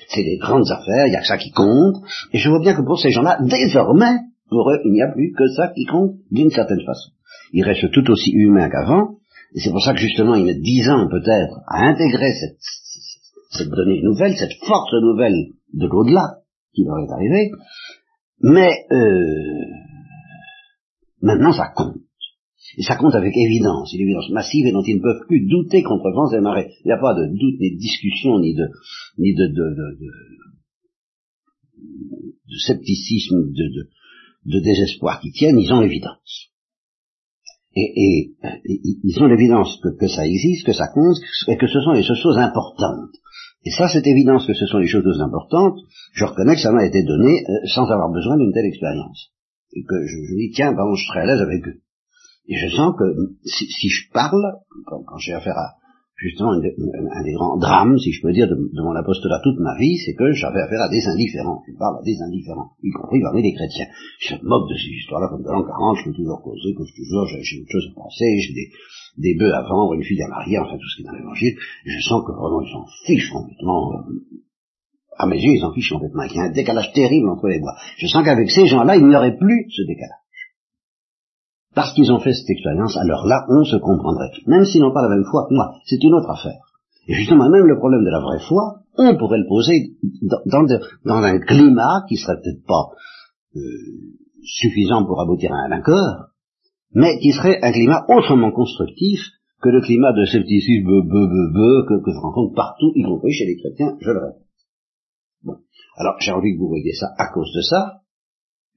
c'est 0.10 0.24
des 0.24 0.38
grandes 0.38 0.70
affaires, 0.72 1.06
il 1.06 1.12
n'y 1.12 1.16
a 1.16 1.22
que 1.22 1.28
ça 1.28 1.38
qui 1.38 1.52
compte, 1.52 1.98
et 2.34 2.38
je 2.38 2.50
vois 2.50 2.62
bien 2.62 2.76
que 2.76 2.82
pour 2.82 3.00
ces 3.00 3.12
gens-là, 3.12 3.38
désormais, 3.42 4.18
pour 4.50 4.72
eux, 4.72 4.80
il 4.86 4.94
n'y 4.94 5.02
a 5.02 5.12
plus 5.12 5.34
que 5.34 5.48
ça 5.56 5.68
qui 5.70 5.86
compte 5.86 6.16
d'une 6.32 6.50
certaine 6.50 6.84
façon. 6.86 7.12
Ils 7.54 7.64
restent 7.64 7.92
tout 7.92 8.10
aussi 8.10 8.32
humains 8.32 8.70
qu'avant, 8.70 9.18
et 9.56 9.60
c'est 9.60 9.72
pour 9.72 9.82
ça 9.82 9.94
que 9.94 10.00
justement 10.00 10.36
ils 10.36 10.46
mettent 10.46 10.62
dix 10.62 10.88
ans 10.90 11.08
peut-être 11.10 11.60
à 11.68 11.88
intégrer 11.88 12.32
cette, 12.34 12.58
cette 13.52 13.70
donnée 13.70 14.02
nouvelle, 14.02 14.36
cette 14.38 14.54
force 14.66 14.94
nouvelle 15.02 15.54
de 15.74 15.88
l'au-delà 15.88 16.40
qui 16.74 16.84
leur 16.84 17.00
est 17.00 17.12
arrivée, 17.12 17.52
mais 18.42 18.86
euh, 18.92 19.24
maintenant 21.22 21.54
ça 21.54 21.72
compte. 21.76 21.98
Et 22.78 22.84
ça 22.84 22.96
compte 22.96 23.16
avec 23.16 23.34
évidence, 23.36 23.94
une 23.94 24.02
évidence 24.02 24.30
massive 24.30 24.66
et 24.68 24.72
dont 24.72 24.84
ils 24.84 24.98
ne 24.98 25.02
peuvent 25.02 25.26
plus 25.28 25.48
douter 25.48 25.84
contre 25.84 26.12
vents 26.12 26.32
et 26.32 26.42
marées. 26.42 26.74
Il 26.84 26.88
n'y 26.88 26.92
a 26.92 26.98
pas 26.98 27.14
de 27.14 27.26
doute, 27.28 27.60
ni 27.60 27.72
de 27.74 27.80
discussion, 27.80 28.40
ni 28.40 28.54
de, 28.54 28.68
ni 29.18 29.34
de, 29.34 29.48
de, 29.48 29.76
de, 29.76 30.08
de 32.50 32.58
scepticisme, 32.58 33.52
de, 33.52 33.90
de, 34.46 34.60
désespoir 34.60 35.20
qui 35.22 35.32
tiennent, 35.32 35.60
ils 35.60 35.72
ont 35.72 35.80
l'évidence. 35.80 36.50
Et, 37.78 38.32
ils 39.04 39.22
ont 39.22 39.28
l'évidence 39.28 39.80
que, 39.84 39.90
que, 40.00 40.08
ça 40.08 40.26
existe, 40.26 40.66
que 40.66 40.74
ça 40.74 40.88
compte, 40.88 41.18
et 41.48 41.58
que 41.58 41.68
ce 41.68 41.80
sont 41.82 41.92
les 41.92 42.04
choses 42.04 42.38
importantes. 42.38 43.14
Et 43.66 43.72
ça, 43.72 43.88
cette 43.88 44.08
évidence 44.08 44.48
que 44.48 44.54
ce 44.54 44.66
sont 44.66 44.80
les 44.80 44.88
choses 44.88 45.22
importantes, 45.22 45.78
je 46.14 46.26
reconnais 46.26 46.56
que 46.56 46.62
ça 46.62 46.72
m'a 46.72 46.86
été 46.86 47.04
donné 47.04 47.44
euh, 47.44 47.68
sans 47.68 47.84
avoir 47.84 48.12
besoin 48.12 48.38
d'une 48.38 48.54
telle 48.54 48.66
expérience. 48.66 49.32
Et 49.74 49.84
que 49.84 50.06
je, 50.06 50.16
je 50.30 50.36
dis, 50.36 50.52
tiens, 50.56 50.74
ben, 50.74 50.86
je 50.96 51.06
serai 51.06 51.20
à 51.22 51.26
l'aise 51.26 51.42
avec 51.42 51.68
eux. 51.68 51.82
Et 52.48 52.56
je 52.56 52.76
sens 52.76 52.96
que 52.98 53.04
si, 53.44 53.66
si 53.68 53.90
je 53.90 54.10
parle, 54.12 54.42
quand, 54.86 55.04
quand 55.04 55.18
j'ai 55.18 55.34
affaire 55.34 55.58
à, 55.58 55.76
justement 56.18 56.54
un, 56.54 57.24
des 57.24 57.34
grands 57.34 57.58
drames, 57.58 57.98
si 58.00 58.12
je 58.12 58.22
peux 58.22 58.34
dire, 58.34 58.48
de, 58.48 58.56
mon 58.56 58.96
apostolat 58.96 59.40
toute 59.44 59.60
ma 59.60 59.78
vie, 59.78 59.98
c'est 59.98 60.16
que 60.16 60.32
j'avais 60.34 60.62
affaire 60.62 60.82
à 60.82 60.90
des 60.90 61.06
indifférents. 61.06 61.62
Je 61.68 61.78
parle 61.78 62.00
à 62.00 62.04
des 62.04 62.18
indifférents, 62.22 62.72
y 62.82 62.90
compris 62.90 63.22
parmi 63.22 63.44
les 63.44 63.54
chrétiens. 63.54 63.86
Je 64.20 64.36
me 64.36 64.50
moque 64.50 64.68
de 64.70 64.76
ces 64.76 64.90
histoires-là 64.90 65.30
comme 65.30 65.44
de 65.44 65.50
l'an 65.50 65.64
40, 65.64 65.98
je 65.98 66.04
peux 66.06 66.16
toujours 66.16 66.42
causer, 66.42 66.74
que 66.74 66.84
toujours, 66.90 67.26
j'ai 67.28 67.62
autre 67.62 67.72
chose 67.72 67.88
à 67.92 67.96
penser, 67.96 68.40
j'ai 68.40 68.54
des, 68.54 68.70
des 69.18 69.36
bœufs 69.38 69.54
à 69.54 69.62
vendre, 69.62 69.94
une 69.94 70.04
fille 70.04 70.22
à 70.24 70.28
marier, 70.28 70.58
enfin 70.58 70.78
tout 70.78 70.90
ce 70.90 70.96
qui 70.98 71.02
est 71.04 71.06
dans 71.06 71.18
l'évangile. 71.18 71.56
Je 71.86 72.00
sens 72.02 72.26
que 72.26 72.32
vraiment 72.34 72.62
ils 72.62 72.72
s'en 72.72 72.86
fichent 73.06 73.32
complètement. 73.32 73.94
Euh, 73.94 74.42
à 75.20 75.26
mes 75.26 75.38
yeux, 75.38 75.54
ils 75.54 75.62
s'en 75.62 75.74
fichent 75.74 75.90
complètement. 75.90 76.24
Il 76.24 76.36
y 76.36 76.40
a 76.40 76.44
un 76.44 76.52
décalage 76.52 76.94
terrible 76.94 77.30
entre 77.30 77.48
les 77.48 77.60
voix. 77.60 77.74
Je 77.98 78.08
sens 78.08 78.24
qu'avec 78.24 78.50
ces 78.50 78.66
gens-là, 78.66 78.98
il 78.98 79.08
n'y 79.08 79.16
aurait 79.16 79.36
plus 79.36 79.66
ce 79.70 79.82
décalage 79.84 80.27
parce 81.78 81.94
qu'ils 81.94 82.12
ont 82.12 82.20
fait 82.20 82.34
cette 82.34 82.50
expérience, 82.50 82.98
alors 82.98 83.28
là, 83.28 83.46
on 83.50 83.64
se 83.64 83.76
comprendrait. 83.76 84.32
Même 84.48 84.66
s'ils 84.66 84.82
n'ont 84.82 84.96
pas 84.96 85.04
la 85.04 85.10
même 85.10 85.26
foi 85.30 85.46
moi, 85.52 85.76
c'est 85.86 86.04
une 86.04 86.16
autre 86.16 86.32
affaire. 86.32 86.58
Et 87.08 87.14
justement, 87.14 87.48
même 87.52 87.68
le 87.68 87.78
problème 87.78 88.04
de 88.04 88.10
la 88.10 88.20
vraie 88.20 88.40
foi, 88.40 88.80
on 88.98 89.16
pourrait 89.16 89.38
le 89.38 89.48
poser 89.48 89.94
dans, 90.48 91.24
un 91.24 91.40
climat 91.40 92.02
qui 92.10 92.18
serait 92.18 92.42
peut-être 92.42 92.66
pas 92.66 92.90
euh, 93.56 93.62
suffisant 94.42 95.06
pour 95.06 95.22
aboutir 95.22 95.54
à 95.54 95.68
un 95.68 95.72
accord, 95.72 96.30
mais 96.96 97.20
qui 97.20 97.32
serait 97.32 97.60
un 97.62 97.72
climat 97.72 98.08
autrement 98.10 98.50
constructif 98.50 99.20
que 99.62 99.70
le 99.70 99.82
climat 99.82 100.14
de 100.14 100.26
scepticisme 100.26 100.84
que, 100.84 102.04
que 102.04 102.12
je 102.12 102.20
rencontre 102.20 102.56
partout, 102.56 102.92
y 102.96 103.04
compris 103.04 103.34
chez 103.34 103.46
les 103.46 103.58
chrétiens, 103.58 103.98
je 104.02 104.10
le 104.10 104.20
répète. 104.20 104.48
Bon. 105.44 105.58
Alors, 105.98 106.16
j'ai 106.22 106.32
envie 106.32 106.56
que 106.56 106.60
vous 106.60 106.70
voyez 106.70 106.94
ça 106.94 107.14
à 107.20 107.28
cause 107.32 107.54
de 107.56 107.62
ça, 107.62 108.02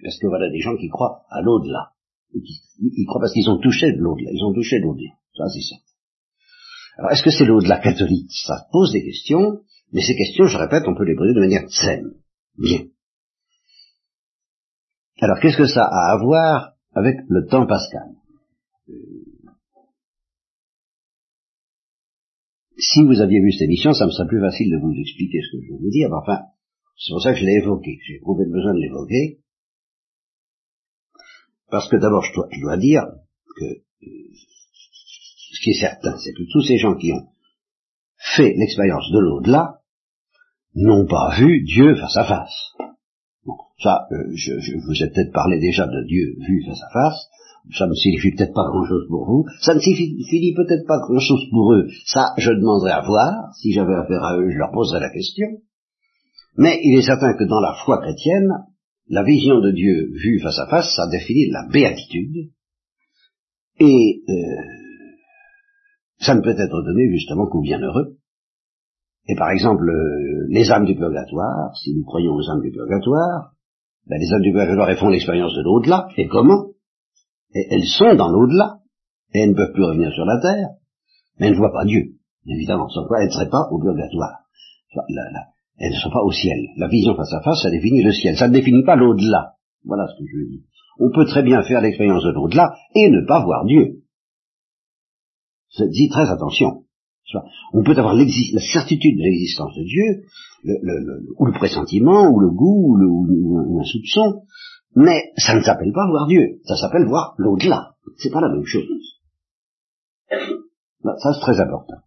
parce 0.03 0.19
que 0.19 0.27
voilà 0.27 0.51
des 0.51 0.61
gens 0.61 0.77
qui 0.77 0.89
croient 0.89 1.23
à 1.31 1.41
l'au-delà. 1.41 1.93
Ils, 2.35 3.07
croient 3.07 3.21
parce 3.21 3.33
qu'ils 3.33 3.49
ont 3.51 3.59
touché 3.59 3.93
de 3.93 3.99
l'au-delà, 3.99 4.31
ils 4.33 4.45
ont 4.45 4.55
touché 4.55 4.79
de 4.79 4.85
l'au-delà. 4.85 5.11
Ça, 5.37 5.45
c'est 5.49 5.63
ça. 5.63 5.77
Alors, 6.99 7.13
est-ce 7.13 7.23
que 7.23 7.31
c'est 7.31 7.45
l'au-delà 7.45 7.79
catholique? 7.79 8.31
Ça 8.47 8.67
pose 8.73 8.93
des 8.93 9.05
questions, 9.05 9.63
mais 9.93 10.03
ces 10.03 10.17
questions, 10.17 10.47
je 10.47 10.57
répète, 10.57 10.85
on 10.87 10.95
peut 10.95 11.05
les 11.05 11.17
poser 11.17 11.35
de 11.35 11.41
manière 11.41 11.69
saine. 11.71 12.13
Bien. 12.59 12.87
Alors, 15.21 15.39
qu'est-ce 15.41 15.57
que 15.59 15.67
ça 15.67 15.85
a 15.85 16.13
à 16.13 16.19
voir 16.19 16.75
avec 16.95 17.17
le 17.29 17.47
temps 17.47 17.67
pascal? 17.67 18.09
Si 22.79 23.03
vous 23.05 23.21
aviez 23.21 23.41
vu 23.41 23.53
cette 23.53 23.63
émission, 23.63 23.93
ça 23.93 24.07
me 24.07 24.11
serait 24.11 24.29
plus 24.29 24.41
facile 24.41 24.71
de 24.71 24.79
vous 24.79 24.93
expliquer 24.93 25.41
ce 25.43 25.57
que 25.57 25.63
je 25.63 25.73
vais 25.73 25.79
vous 25.79 25.91
dire, 25.91 26.09
mais 26.09 26.17
enfin, 26.17 26.41
c'est 26.97 27.13
pour 27.13 27.23
ça 27.23 27.33
que 27.33 27.39
je 27.39 27.45
l'ai 27.45 27.61
évoqué. 27.63 27.99
J'ai 28.07 28.17
éprouvé 28.17 28.45
le 28.45 28.53
besoin 28.53 28.75
de 28.75 28.81
l'évoquer. 28.81 29.41
Parce 31.71 31.89
que 31.89 31.97
d'abord, 31.97 32.25
je 32.25 32.61
dois, 32.61 32.77
dire 32.77 33.03
que 33.57 33.65
euh, 33.65 34.07
ce 35.53 35.61
qui 35.63 35.71
est 35.71 35.81
certain, 35.81 36.17
c'est 36.19 36.33
que 36.33 36.43
tous 36.53 36.63
ces 36.63 36.79
gens 36.79 36.95
qui 36.97 37.13
ont 37.13 37.29
fait 38.37 38.55
l'expérience 38.57 39.11
de 39.13 39.19
l'au-delà 39.19 39.81
n'ont 40.75 41.07
pas 41.07 41.37
vu 41.39 41.63
Dieu 41.63 41.95
face 41.95 42.17
à 42.17 42.25
face. 42.25 42.73
Bon, 43.45 43.55
ça, 43.83 44.07
euh, 44.13 44.33
je, 44.35 44.59
je, 44.59 44.77
vous 44.77 45.03
ai 45.03 45.11
peut-être 45.11 45.33
parlé 45.33 45.59
déjà 45.59 45.87
de 45.87 46.05
Dieu 46.07 46.35
vu 46.41 46.65
face 46.67 46.83
à 46.83 46.91
face, 46.93 47.29
ça 47.77 47.87
ne 47.87 47.95
signifie 47.95 48.33
peut-être 48.33 48.55
pas 48.55 48.67
grand-chose 48.69 49.07
pour 49.09 49.27
vous, 49.27 49.45
ça 49.61 49.75
ne 49.75 49.81
signifie 49.81 50.55
peut-être 50.55 50.87
pas 50.87 50.99
grand-chose 50.99 51.49
pour 51.51 51.73
eux, 51.75 51.89
ça 52.07 52.35
je 52.39 52.51
demanderais 52.51 52.93
à 52.93 53.03
voir, 53.03 53.55
si 53.55 53.73
j'avais 53.73 53.95
affaire 53.95 54.23
à 54.25 54.37
eux, 54.39 54.51
je 54.51 54.59
leur 54.59 54.73
poserais 54.73 55.01
la 55.01 55.11
question, 55.11 55.47
mais 56.57 56.81
il 56.83 56.99
est 56.99 57.03
certain 57.03 57.35
que 57.35 57.45
dans 57.45 57.61
la 57.61 57.75
foi 57.85 58.01
chrétienne, 58.01 58.51
la 59.11 59.25
vision 59.25 59.61
de 59.61 59.73
Dieu 59.73 60.13
vue 60.13 60.41
face 60.41 60.59
à 60.61 60.69
face, 60.69 60.95
ça 60.95 61.09
définit 61.09 61.51
la 61.51 61.67
béatitude, 61.71 62.53
et 63.81 64.23
euh, 64.29 64.35
ça 66.21 66.35
ne 66.37 66.41
peut 66.41 66.55
être 66.57 66.83
donné 66.83 67.11
justement 67.11 67.49
qu'aux 67.49 67.61
bienheureux. 67.61 68.19
Et 69.27 69.35
par 69.35 69.51
exemple, 69.51 69.89
euh, 69.89 70.47
les 70.49 70.71
âmes 70.71 70.85
du 70.85 70.95
purgatoire, 70.95 71.77
si 71.77 71.93
nous 71.95 72.05
croyons 72.05 72.35
aux 72.35 72.51
âmes 72.51 72.63
du 72.63 72.71
purgatoire, 72.71 73.53
ben, 74.07 74.19
les 74.19 74.33
âmes 74.33 74.43
du 74.43 74.53
purgatoire 74.53 74.89
elles 74.91 74.97
font 74.97 75.09
l'expérience 75.09 75.55
de 75.55 75.63
l'au-delà, 75.63 76.07
et 76.17 76.29
comment? 76.29 76.69
Et 77.53 77.67
elles 77.69 77.87
sont 77.87 78.15
dans 78.15 78.31
l'au-delà, 78.31 78.79
et 79.35 79.41
elles 79.41 79.51
ne 79.51 79.57
peuvent 79.57 79.73
plus 79.73 79.85
revenir 79.85 80.13
sur 80.13 80.25
la 80.25 80.41
terre, 80.41 80.69
mais 81.39 81.47
elles 81.49 81.55
ne 81.55 81.59
voient 81.59 81.73
pas 81.73 81.85
Dieu, 81.85 82.15
évidemment, 82.47 82.89
sans 82.89 83.07
quoi 83.07 83.21
elles 83.21 83.27
ne 83.27 83.33
seraient 83.33 83.51
pas 83.51 83.67
au 83.73 83.81
purgatoire. 83.81 84.45
Elles 85.81 85.93
ne 85.93 85.99
sont 85.99 86.11
pas 86.11 86.23
au 86.23 86.31
ciel. 86.31 86.59
La 86.77 86.89
vision 86.89 87.17
face 87.17 87.33
à 87.33 87.41
face, 87.41 87.63
ça 87.63 87.71
définit 87.71 88.03
le 88.03 88.13
ciel, 88.13 88.37
ça 88.37 88.49
ne 88.49 88.53
définit 88.53 88.85
pas 88.85 88.97
l'au-delà. 88.97 89.55
Voilà 89.85 90.07
ce 90.07 90.19
que 90.19 90.29
je 90.31 90.37
veux 90.37 90.47
dire. 90.47 90.63
On 90.99 91.11
peut 91.11 91.25
très 91.25 91.43
bien 91.43 91.63
faire 91.63 91.81
l'expérience 91.81 92.23
de 92.23 92.31
l'au-delà 92.31 92.75
et 92.95 93.09
ne 93.09 93.27
pas 93.27 93.43
voir 93.43 93.65
Dieu. 93.65 94.03
Dis 95.79 96.09
très 96.11 96.31
attention. 96.31 96.85
On 97.73 97.83
peut 97.83 97.97
avoir 97.97 98.15
la 98.15 98.61
certitude 98.61 99.17
de 99.17 99.23
l'existence 99.23 99.75
de 99.77 99.85
Dieu, 99.85 100.25
ou 101.39 101.47
le 101.47 101.53
pressentiment, 101.53 102.29
ou 102.29 102.41
le 102.41 102.51
goût, 102.51 102.99
ou, 102.99 103.27
ou 103.29 103.81
un 103.81 103.85
soupçon, 103.85 104.43
mais 104.95 105.33
ça 105.37 105.55
ne 105.55 105.63
s'appelle 105.63 105.93
pas 105.93 106.09
voir 106.09 106.27
Dieu, 106.27 106.61
ça 106.65 106.77
s'appelle 106.77 107.07
voir 107.07 107.35
l'au-delà. 107.39 107.95
C'est 108.19 108.33
pas 108.33 108.41
la 108.41 108.49
même 108.49 108.65
chose. 108.65 108.85
Ça 110.29 111.33
c'est 111.33 111.41
très 111.41 111.61
important. 111.61 112.03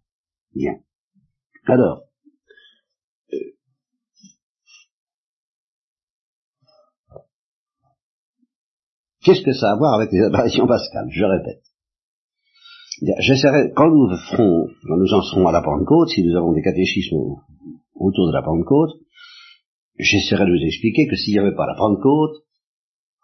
Bien. 0.54 0.74
Alors, 1.66 2.02
qu'est-ce 9.24 9.42
que 9.42 9.52
ça 9.52 9.70
a 9.70 9.72
à 9.72 9.76
voir 9.76 9.94
avec 9.94 10.12
les 10.12 10.22
apparitions 10.22 10.66
pascales 10.66 11.08
Je 11.10 11.24
répète. 11.24 11.62
J'essaierai, 13.18 13.72
quand 13.74 13.90
nous 13.90 14.16
ferons, 14.30 14.68
quand 14.86 14.96
nous 14.96 15.12
en 15.12 15.22
serons 15.22 15.48
à 15.48 15.52
la 15.52 15.62
Pentecôte, 15.62 16.10
si 16.10 16.22
nous 16.22 16.36
avons 16.36 16.52
des 16.52 16.62
catéchismes 16.62 17.16
autour 17.94 18.28
de 18.28 18.32
la 18.32 18.42
Pentecôte, 18.42 19.00
j'essaierai 19.98 20.44
de 20.44 20.50
vous 20.50 20.64
expliquer 20.64 21.08
que 21.08 21.16
s'il 21.16 21.34
n'y 21.34 21.40
avait 21.40 21.56
pas 21.56 21.66
la 21.66 21.74
Pentecôte, 21.74 22.44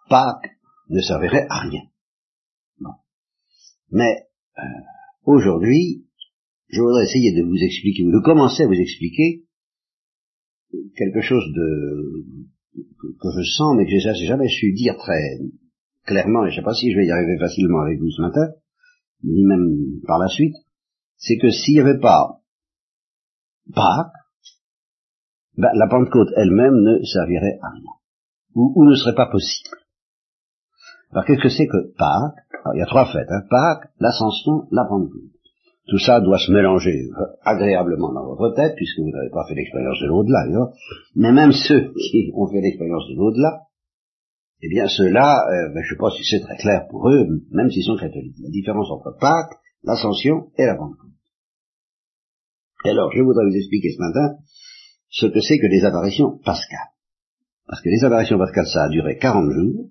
Pâques 0.09 0.51
ne 0.89 1.01
servirait 1.01 1.47
à 1.49 1.61
rien. 1.61 1.83
Mais 3.93 4.27
euh, 4.59 4.63
aujourd'hui, 5.25 6.07
je 6.69 6.81
voudrais 6.81 7.05
essayer 7.05 7.33
de 7.33 7.45
vous 7.45 7.57
expliquer, 7.57 8.05
ou 8.05 8.13
de 8.13 8.23
commencer 8.25 8.65
à 8.65 8.67
vous 8.67 8.73
expliquer 8.75 9.45
quelque 10.97 11.21
chose 11.21 11.45
de 11.55 12.25
que, 13.21 13.29
je 13.37 13.51
sens, 13.57 13.77
mais 13.77 13.85
que 13.85 13.91
j'ai 13.91 14.27
jamais 14.27 14.49
su 14.49 14.73
dire 14.73 14.97
très 14.97 15.39
clairement, 16.07 16.45
et 16.45 16.51
je 16.51 16.57
ne 16.57 16.61
sais 16.61 16.65
pas 16.65 16.75
si 16.75 16.93
je 16.93 16.99
vais 16.99 17.07
y 17.07 17.11
arriver 17.11 17.39
facilement 17.39 17.81
avec 17.83 17.99
vous 17.99 18.11
ce 18.11 18.23
matin, 18.23 18.53
ni 19.23 19.45
même 19.45 20.01
par 20.07 20.19
la 20.19 20.29
suite, 20.29 20.55
c'est 21.17 21.39
que 21.39 21.51
s'il 21.51 21.75
n'y 21.75 21.81
avait 21.81 22.01
pas 22.01 22.41
Pâques, 23.75 24.13
ben, 25.57 25.71
la 25.75 25.87
Pentecôte 25.89 26.31
elle-même 26.37 26.75
ne 26.75 27.05
servirait 27.05 27.59
à 27.63 27.71
rien, 27.71 27.93
ou 28.55 28.85
ne 28.85 28.95
serait 28.95 29.15
pas 29.15 29.31
possible. 29.31 29.77
Alors 31.13 31.25
qu'est-ce 31.25 31.43
que 31.43 31.49
c'est 31.49 31.67
que 31.67 31.93
Pâques 31.97 32.39
Alors, 32.65 32.75
Il 32.75 32.79
y 32.79 32.83
a 32.83 32.87
trois 32.87 33.07
fêtes, 33.07 33.31
hein. 33.31 33.43
Pâques, 33.51 33.91
l'Ascension, 33.99 34.69
la 34.71 34.85
Pentecôte. 34.85 35.31
Tout 35.89 35.99
ça 35.99 36.21
doit 36.21 36.39
se 36.39 36.53
mélanger 36.53 36.95
agréablement 37.43 38.13
dans 38.13 38.35
votre 38.35 38.55
tête, 38.55 38.75
puisque 38.77 39.01
vous 39.01 39.11
n'avez 39.11 39.31
pas 39.31 39.45
fait 39.49 39.57
l'expérience 39.57 39.99
de 40.01 40.07
l'au-delà, 40.07 40.47
mais 41.17 41.33
même 41.33 41.51
ceux 41.51 41.93
qui 41.95 42.31
ont 42.35 42.47
fait 42.47 42.61
l'expérience 42.61 43.09
de 43.09 43.17
l'au-delà, 43.17 43.63
eh 44.63 44.69
bien 44.69 44.87
ceux-là, 44.87 45.47
euh, 45.49 45.73
ben, 45.73 45.83
je 45.83 45.95
ne 45.95 46.11
sais 46.11 46.23
c'est 46.31 46.41
très 46.41 46.57
clair 46.57 46.87
pour 46.91 47.09
eux, 47.09 47.27
même 47.51 47.71
s'ils 47.71 47.85
sont 47.85 47.97
catholiques. 47.97 48.37
La 48.43 48.51
différence 48.51 48.91
entre 48.91 49.17
Pâques, 49.19 49.57
l'Ascension 49.83 50.51
et 50.59 50.67
la 50.67 50.77
Pentecôte. 50.77 51.11
Alors, 52.85 53.11
je 53.13 53.23
voudrais 53.23 53.45
vous 53.45 53.57
expliquer 53.57 53.93
ce 53.93 54.01
matin 54.01 54.37
ce 55.09 55.27
que 55.27 55.41
c'est 55.41 55.59
que 55.59 55.67
les 55.67 55.85
apparitions 55.85 56.39
pascales. 56.45 56.93
Parce 57.67 57.83
que 57.83 57.89
les 57.89 58.05
apparitions 58.05 58.39
pascales, 58.39 58.67
ça 58.67 58.85
a 58.85 58.89
duré 58.89 59.17
40 59.19 59.51
jours, 59.51 59.91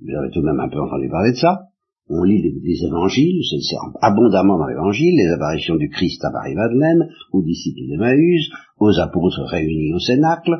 vous 0.00 0.16
avez 0.16 0.30
tout 0.30 0.40
de 0.40 0.46
même 0.46 0.58
un 0.58 0.68
peu 0.68 0.80
entendu 0.80 1.08
parler 1.08 1.32
de 1.32 1.36
ça. 1.36 1.68
On 2.08 2.24
lit 2.24 2.42
les, 2.42 2.84
évangiles, 2.84 3.40
c'est 3.48 3.76
abondamment 4.00 4.58
dans 4.58 4.66
l'évangile, 4.66 5.14
les 5.16 5.32
apparitions 5.32 5.76
du 5.76 5.88
Christ 5.88 6.22
à 6.24 6.30
Marie-Madeleine, 6.30 7.08
aux 7.32 7.42
disciples 7.42 7.86
d'Emmaüs, 7.88 8.50
aux 8.78 8.98
apôtres 8.98 9.44
réunis 9.44 9.94
au 9.94 10.00
Cénacle, 10.00 10.58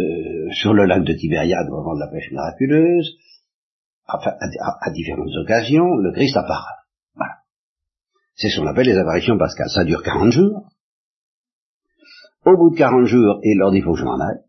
euh, 0.00 0.52
sur 0.52 0.74
le 0.74 0.84
lac 0.84 1.04
de 1.04 1.12
Tibériade 1.12 1.68
au 1.68 1.76
moment 1.76 1.94
de 1.94 2.00
la 2.00 2.08
pêche 2.08 2.30
miraculeuse, 2.30 3.16
à, 4.06 4.90
différentes 4.92 5.34
occasions, 5.42 5.96
le 5.96 6.12
Christ 6.12 6.36
apparaît. 6.36 6.80
Voilà. 7.14 7.34
C'est 8.34 8.48
ce 8.48 8.60
qu'on 8.60 8.66
appelle 8.66 8.86
les 8.86 8.96
apparitions 8.96 9.36
pascales. 9.36 9.68
Ça 9.68 9.84
dure 9.84 10.02
40 10.02 10.32
jours. 10.32 10.70
Au 12.46 12.56
bout 12.56 12.70
de 12.70 12.76
40 12.76 13.04
jours, 13.04 13.40
il 13.42 13.58
leur 13.58 13.70
dit, 13.70 13.82
faut 13.82 13.92
que 13.92 13.98
je 13.98 14.04
m'en 14.04 14.18
aille. 14.18 14.40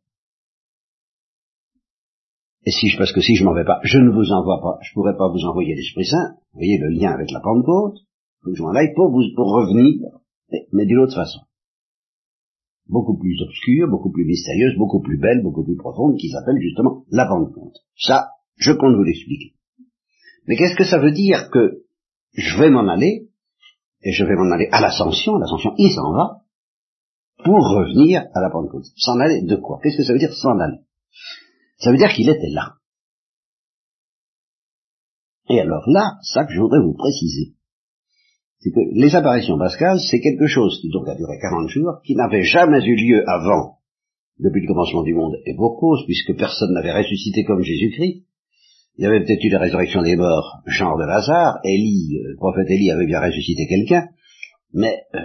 Et 2.65 2.71
si 2.71 2.87
je, 2.87 2.97
parce 2.97 3.11
que 3.11 3.21
si 3.21 3.35
je 3.35 3.43
m'en 3.43 3.53
vais 3.53 3.65
pas, 3.65 3.79
je 3.83 3.97
ne 3.97 4.11
vous 4.11 4.31
envoie 4.31 4.61
pas, 4.61 4.77
je 4.81 4.93
pourrais 4.93 5.17
pas 5.17 5.29
vous 5.29 5.45
envoyer 5.45 5.75
l'Esprit 5.75 6.05
Saint. 6.05 6.35
Voyez 6.53 6.77
le 6.77 6.89
lien 6.89 7.11
avec 7.11 7.31
la 7.31 7.39
Pentecôte. 7.39 7.97
Faut 8.43 8.51
que 8.51 8.55
je 8.55 8.61
m'en 8.61 8.73
aille 8.73 8.93
pour 8.95 9.11
vous, 9.11 9.23
pour 9.35 9.51
revenir, 9.51 10.07
mais, 10.71 10.85
d'une 10.85 10.99
autre 10.99 11.15
façon. 11.15 11.39
Beaucoup 12.89 13.17
plus 13.17 13.39
obscure, 13.41 13.87
beaucoup 13.87 14.11
plus 14.11 14.25
mystérieuse, 14.25 14.75
beaucoup 14.77 14.99
plus 14.99 15.17
belle, 15.17 15.41
beaucoup 15.43 15.63
plus 15.63 15.77
profonde, 15.77 16.17
qui 16.17 16.29
s'appelle 16.29 16.59
justement 16.59 17.05
la 17.11 17.27
Pentecôte. 17.27 17.75
Ça, 17.97 18.31
je 18.57 18.71
compte 18.71 18.95
vous 18.95 19.03
l'expliquer. 19.03 19.55
Mais 20.47 20.57
qu'est-ce 20.57 20.75
que 20.75 20.83
ça 20.83 20.99
veut 20.99 21.11
dire 21.11 21.49
que 21.51 21.83
je 22.33 22.57
vais 22.59 22.71
m'en 22.71 22.87
aller, 22.87 23.29
et 24.01 24.11
je 24.11 24.25
vais 24.25 24.35
m'en 24.35 24.51
aller 24.51 24.67
à 24.71 24.81
l'ascension, 24.81 25.35
l'ascension 25.37 25.73
il 25.77 25.91
s'en 25.91 26.11
va, 26.13 26.41
pour 27.43 27.59
revenir 27.59 28.25
à 28.33 28.41
la 28.41 28.49
Pentecôte. 28.49 28.85
S'en 28.97 29.19
aller 29.19 29.43
de 29.43 29.55
quoi? 29.55 29.79
Qu'est-ce 29.81 29.97
que 29.97 30.03
ça 30.03 30.13
veut 30.13 30.19
dire 30.19 30.33
s'en 30.33 30.57
aller? 30.59 30.79
Ça 31.77 31.91
veut 31.91 31.97
dire 31.97 32.11
qu'il 32.11 32.27
était 32.27 32.49
là. 32.49 32.75
Et 35.49 35.59
alors 35.59 35.83
là, 35.87 36.17
ça 36.21 36.45
que 36.45 36.53
je 36.53 36.59
voudrais 36.59 36.81
vous 36.81 36.93
préciser, 36.93 37.55
c'est 38.59 38.71
que 38.71 38.79
les 38.91 39.15
apparitions 39.15 39.57
pascales, 39.57 39.99
c'est 39.99 40.19
quelque 40.19 40.47
chose 40.47 40.79
qui 40.81 40.89
donc 40.89 41.07
a 41.07 41.15
duré 41.15 41.37
40 41.39 41.69
jours, 41.69 42.01
qui 42.05 42.15
n'avait 42.15 42.43
jamais 42.43 42.83
eu 42.83 42.95
lieu 42.95 43.23
avant, 43.27 43.77
depuis 44.37 44.61
le 44.61 44.67
commencement 44.67 45.03
du 45.03 45.13
monde, 45.13 45.35
et 45.45 45.55
pour 45.55 45.79
cause, 45.79 46.03
puisque 46.05 46.37
personne 46.37 46.73
n'avait 46.73 46.91
ressuscité 46.91 47.45
comme 47.45 47.61
Jésus-Christ. 47.61 48.25
Il 48.97 49.03
y 49.03 49.05
avait 49.05 49.23
peut-être 49.23 49.43
eu 49.43 49.49
la 49.49 49.59
résurrection 49.59 50.01
des 50.01 50.17
morts, 50.17 50.61
genre 50.65 50.97
de 50.97 51.05
Lazare, 51.05 51.59
Élie, 51.63 52.17
euh, 52.17 52.31
le 52.31 52.35
prophète 52.35 52.69
Élie 52.69 52.91
avait 52.91 53.05
bien 53.05 53.21
ressuscité 53.21 53.65
quelqu'un, 53.65 54.09
mais 54.73 54.93
euh, 55.15 55.19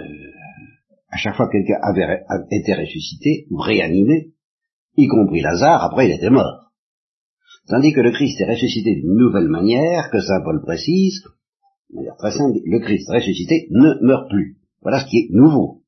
à 1.09 1.17
chaque 1.17 1.35
fois 1.35 1.47
que 1.47 1.57
quelqu'un 1.57 1.79
avait 1.81 2.23
été 2.51 2.73
ressuscité 2.73 3.47
ou 3.51 3.57
réanimé, 3.57 4.31
y 4.95 5.07
compris 5.07 5.41
Lazare, 5.41 5.83
après 5.83 6.07
il 6.07 6.13
était 6.13 6.29
mort. 6.29 6.71
Tandis 7.67 7.91
que 7.91 7.99
le 7.99 8.11
Christ 8.11 8.39
est 8.39 8.49
ressuscité 8.49 8.95
d'une 8.95 9.17
nouvelle 9.17 9.49
manière, 9.49 10.09
que 10.09 10.21
Saint 10.21 10.41
Paul 10.41 10.61
précise, 10.61 11.21
de 11.91 11.95
manière 11.95 12.17
très 12.17 12.31
simple, 12.31 12.59
le 12.65 12.79
Christ 12.79 13.09
ressuscité 13.09 13.67
ne 13.71 13.93
meurt 14.01 14.29
plus. 14.29 14.57
Voilà 14.81 14.99
ce 14.99 15.05
qui 15.05 15.17
est 15.17 15.27
nouveau. 15.31 15.81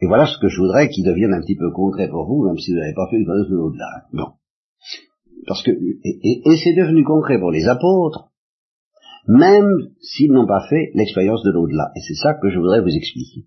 Et 0.00 0.06
voilà 0.06 0.26
ce 0.26 0.38
que 0.38 0.48
je 0.48 0.60
voudrais 0.60 0.88
qu'il 0.88 1.04
devienne 1.04 1.32
un 1.32 1.40
petit 1.40 1.56
peu 1.56 1.70
concret 1.70 2.08
pour 2.08 2.26
vous, 2.26 2.44
même 2.44 2.58
si 2.58 2.72
vous 2.72 2.78
n'avez 2.78 2.94
pas 2.94 3.08
fait 3.08 3.18
le 3.18 3.24
de 3.24 3.54
l'au-delà. 3.54 4.06
Non. 4.12 4.32
Parce 5.46 5.62
que, 5.62 5.70
et, 5.70 6.56
c'est 6.56 6.74
devenu 6.74 7.04
concret 7.04 7.38
pour 7.38 7.50
les 7.50 7.66
apôtres, 7.66 8.30
même 9.26 9.70
s'ils 10.00 10.32
n'ont 10.32 10.46
pas 10.46 10.66
fait 10.68 10.90
l'expérience 10.94 11.42
de 11.44 11.52
l'au-delà. 11.52 11.92
Et 11.96 12.00
c'est 12.00 12.14
ça 12.14 12.34
que 12.34 12.50
je 12.50 12.58
voudrais 12.58 12.80
vous 12.80 12.94
expliquer. 12.94 13.46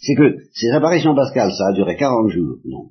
C'est 0.00 0.14
que 0.14 0.36
ces 0.52 0.70
apparitions 0.70 1.14
pascales, 1.14 1.52
ça 1.52 1.68
a 1.68 1.72
duré 1.72 1.96
40 1.96 2.30
jours. 2.30 2.58
Non. 2.64 2.88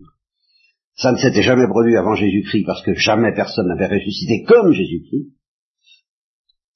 Ça 0.95 1.11
ne 1.11 1.17
s'était 1.17 1.41
jamais 1.41 1.67
produit 1.67 1.95
avant 1.95 2.15
Jésus-Christ 2.15 2.65
parce 2.65 2.83
que 2.83 2.93
jamais 2.93 3.33
personne 3.33 3.67
n'avait 3.67 3.87
ressuscité 3.87 4.43
comme 4.43 4.71
Jésus-Christ. 4.71 5.31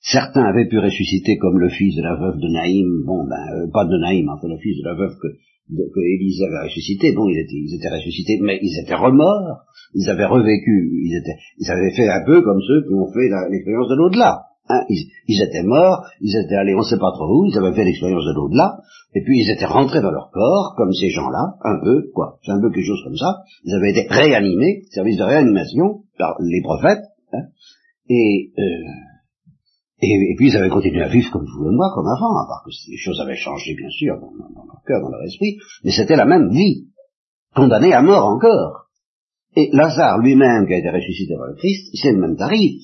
Certains 0.05 0.43
avaient 0.43 0.67
pu 0.67 0.77
ressusciter 0.77 1.37
comme 1.37 1.57
le 1.57 1.69
fils 1.69 1.95
de 1.95 2.03
la 2.03 2.15
veuve 2.15 2.37
de 2.37 2.47
Naïm, 2.53 3.03
bon 3.05 3.25
ben 3.25 3.41
euh, 3.57 3.67
pas 3.73 3.85
de 3.85 3.97
Naïm, 3.97 4.29
enfin 4.29 4.47
le 4.47 4.57
fils 4.57 4.77
de 4.77 4.85
la 4.85 4.93
veuve 4.93 5.17
que, 5.17 5.27
que 5.73 5.99
Élisée 5.99 6.45
avait 6.45 6.69
ressuscité, 6.69 7.11
bon 7.13 7.27
ils 7.27 7.39
étaient, 7.39 7.57
ils 7.57 7.73
étaient 7.73 7.89
ressuscités, 7.89 8.37
mais 8.39 8.59
ils 8.61 8.77
étaient 8.83 8.93
remords, 8.93 9.65
ils 9.95 10.07
avaient 10.07 10.25
revécu, 10.25 10.91
ils 11.05 11.17
étaient, 11.17 11.37
ils 11.57 11.71
avaient 11.71 11.89
fait 11.95 12.07
un 12.07 12.23
peu 12.23 12.43
comme 12.43 12.61
ceux 12.61 12.83
qui 12.85 12.93
ont 12.93 13.11
fait 13.11 13.29
l'expérience 13.49 13.89
de 13.89 13.95
l'au-delà. 13.95 14.45
Hein, 14.67 14.81
ils, 14.89 15.41
étaient 15.41 15.63
morts, 15.63 16.05
ils 16.21 16.35
étaient 16.37 16.55
allés 16.55 16.73
on 16.73 16.79
ne 16.79 16.83
sait 16.83 16.97
pas 16.97 17.11
trop 17.13 17.25
où, 17.25 17.45
ils 17.45 17.57
avaient 17.57 17.75
fait 17.75 17.85
l'expérience 17.85 18.25
de 18.25 18.33
l'au-delà, 18.33 18.77
et 19.13 19.21
puis 19.23 19.39
ils 19.39 19.51
étaient 19.51 19.65
rentrés 19.65 20.01
dans 20.01 20.09
leur 20.09 20.29
corps, 20.31 20.73
comme 20.77 20.91
ces 20.91 21.09
gens-là, 21.09 21.57
un 21.63 21.79
peu, 21.83 22.09
quoi, 22.13 22.39
c'est 22.43 22.51
un 22.51 22.59
peu 22.59 22.71
quelque 22.71 22.85
chose 22.85 23.03
comme 23.03 23.17
ça, 23.17 23.43
ils 23.63 23.73
avaient 23.73 23.91
été 23.91 24.07
réanimés, 24.09 24.83
service 24.89 25.17
de 25.17 25.23
réanimation, 25.23 26.01
par 26.17 26.35
les 26.41 26.61
prophètes, 26.61 27.05
hein, 27.33 27.43
et, 28.09 28.51
euh, 28.57 28.63
et, 30.01 30.35
puis 30.35 30.49
ils 30.49 30.57
avaient 30.57 30.69
continué 30.69 31.03
à 31.03 31.07
vivre 31.07 31.31
comme 31.31 31.45
vous 31.45 31.69
et 31.69 31.75
moi, 31.75 31.91
comme 31.93 32.07
avant, 32.07 32.35
à 32.43 32.47
part 32.47 32.63
que 32.65 32.71
les 32.91 32.97
choses 32.97 33.19
avaient 33.21 33.37
changé, 33.37 33.75
bien 33.75 33.89
sûr, 33.89 34.15
dans, 34.19 34.65
leur 34.65 34.81
cœur, 34.85 35.01
dans 35.01 35.09
leur 35.09 35.23
esprit, 35.23 35.57
mais 35.83 35.91
c'était 35.91 36.17
la 36.17 36.25
même 36.25 36.49
vie, 36.49 36.87
condamnée 37.55 37.93
à 37.93 38.01
mort 38.01 38.25
encore. 38.25 38.89
Et 39.55 39.69
Lazare 39.71 40.19
lui-même, 40.19 40.67
qui 40.67 40.73
a 40.73 40.79
été 40.79 40.89
ressuscité 40.89 41.35
par 41.37 41.47
le 41.47 41.55
Christ, 41.55 41.95
c'est 41.95 42.11
le 42.11 42.19
même 42.19 42.35
tarif. 42.35 42.81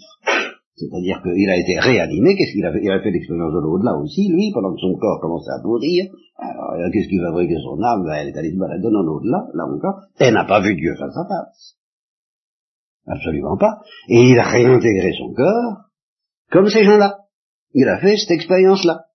C'est-à-dire 0.75 1.21
qu'il 1.21 1.49
a 1.49 1.57
été 1.59 1.77
réanimé, 1.77 2.33
qu'est-ce 2.35 2.53
qu'il 2.53 2.65
avait, 2.65 2.79
il 2.81 2.89
a 2.89 3.01
fait 3.01 3.11
l'expérience 3.11 3.53
de 3.53 3.59
l'au-delà 3.59 3.97
aussi, 3.99 4.31
lui, 4.31 4.49
pendant 4.53 4.73
que 4.73 4.79
son 4.79 4.95
corps 4.95 5.19
commençait 5.19 5.51
à 5.51 5.61
pourrir. 5.61 6.05
Alors, 6.37 6.73
euh, 6.73 6.89
qu'est-ce 6.91 7.09
qu'il 7.09 7.21
va 7.21 7.29
que 7.35 7.59
son 7.61 7.77
âme, 7.83 8.03
ben, 8.05 8.13
elle 8.13 8.29
est 8.29 8.37
allée 8.37 8.53
se 8.53 8.57
balader 8.57 8.89
dans 8.89 9.03
l'au-delà, 9.03 9.45
là 9.53 9.65
encore. 9.67 9.99
Elle 10.17 10.33
n'a 10.33 10.45
pas 10.45 10.61
vu 10.61 10.75
Dieu 10.75 10.95
face 10.97 11.15
à 11.17 11.27
face. 11.27 11.75
Absolument 13.05 13.57
pas. 13.57 13.81
Et 14.07 14.29
il 14.31 14.39
a 14.39 14.47
réintégré 14.47 15.11
son 15.19 15.33
corps, 15.33 15.90
comme 16.51 16.67
ces 16.67 16.83
gens-là. 16.83 17.19
Il 17.73 17.87
a 17.87 17.99
fait 17.99 18.17
cette 18.17 18.31
expérience-là. 18.31 19.05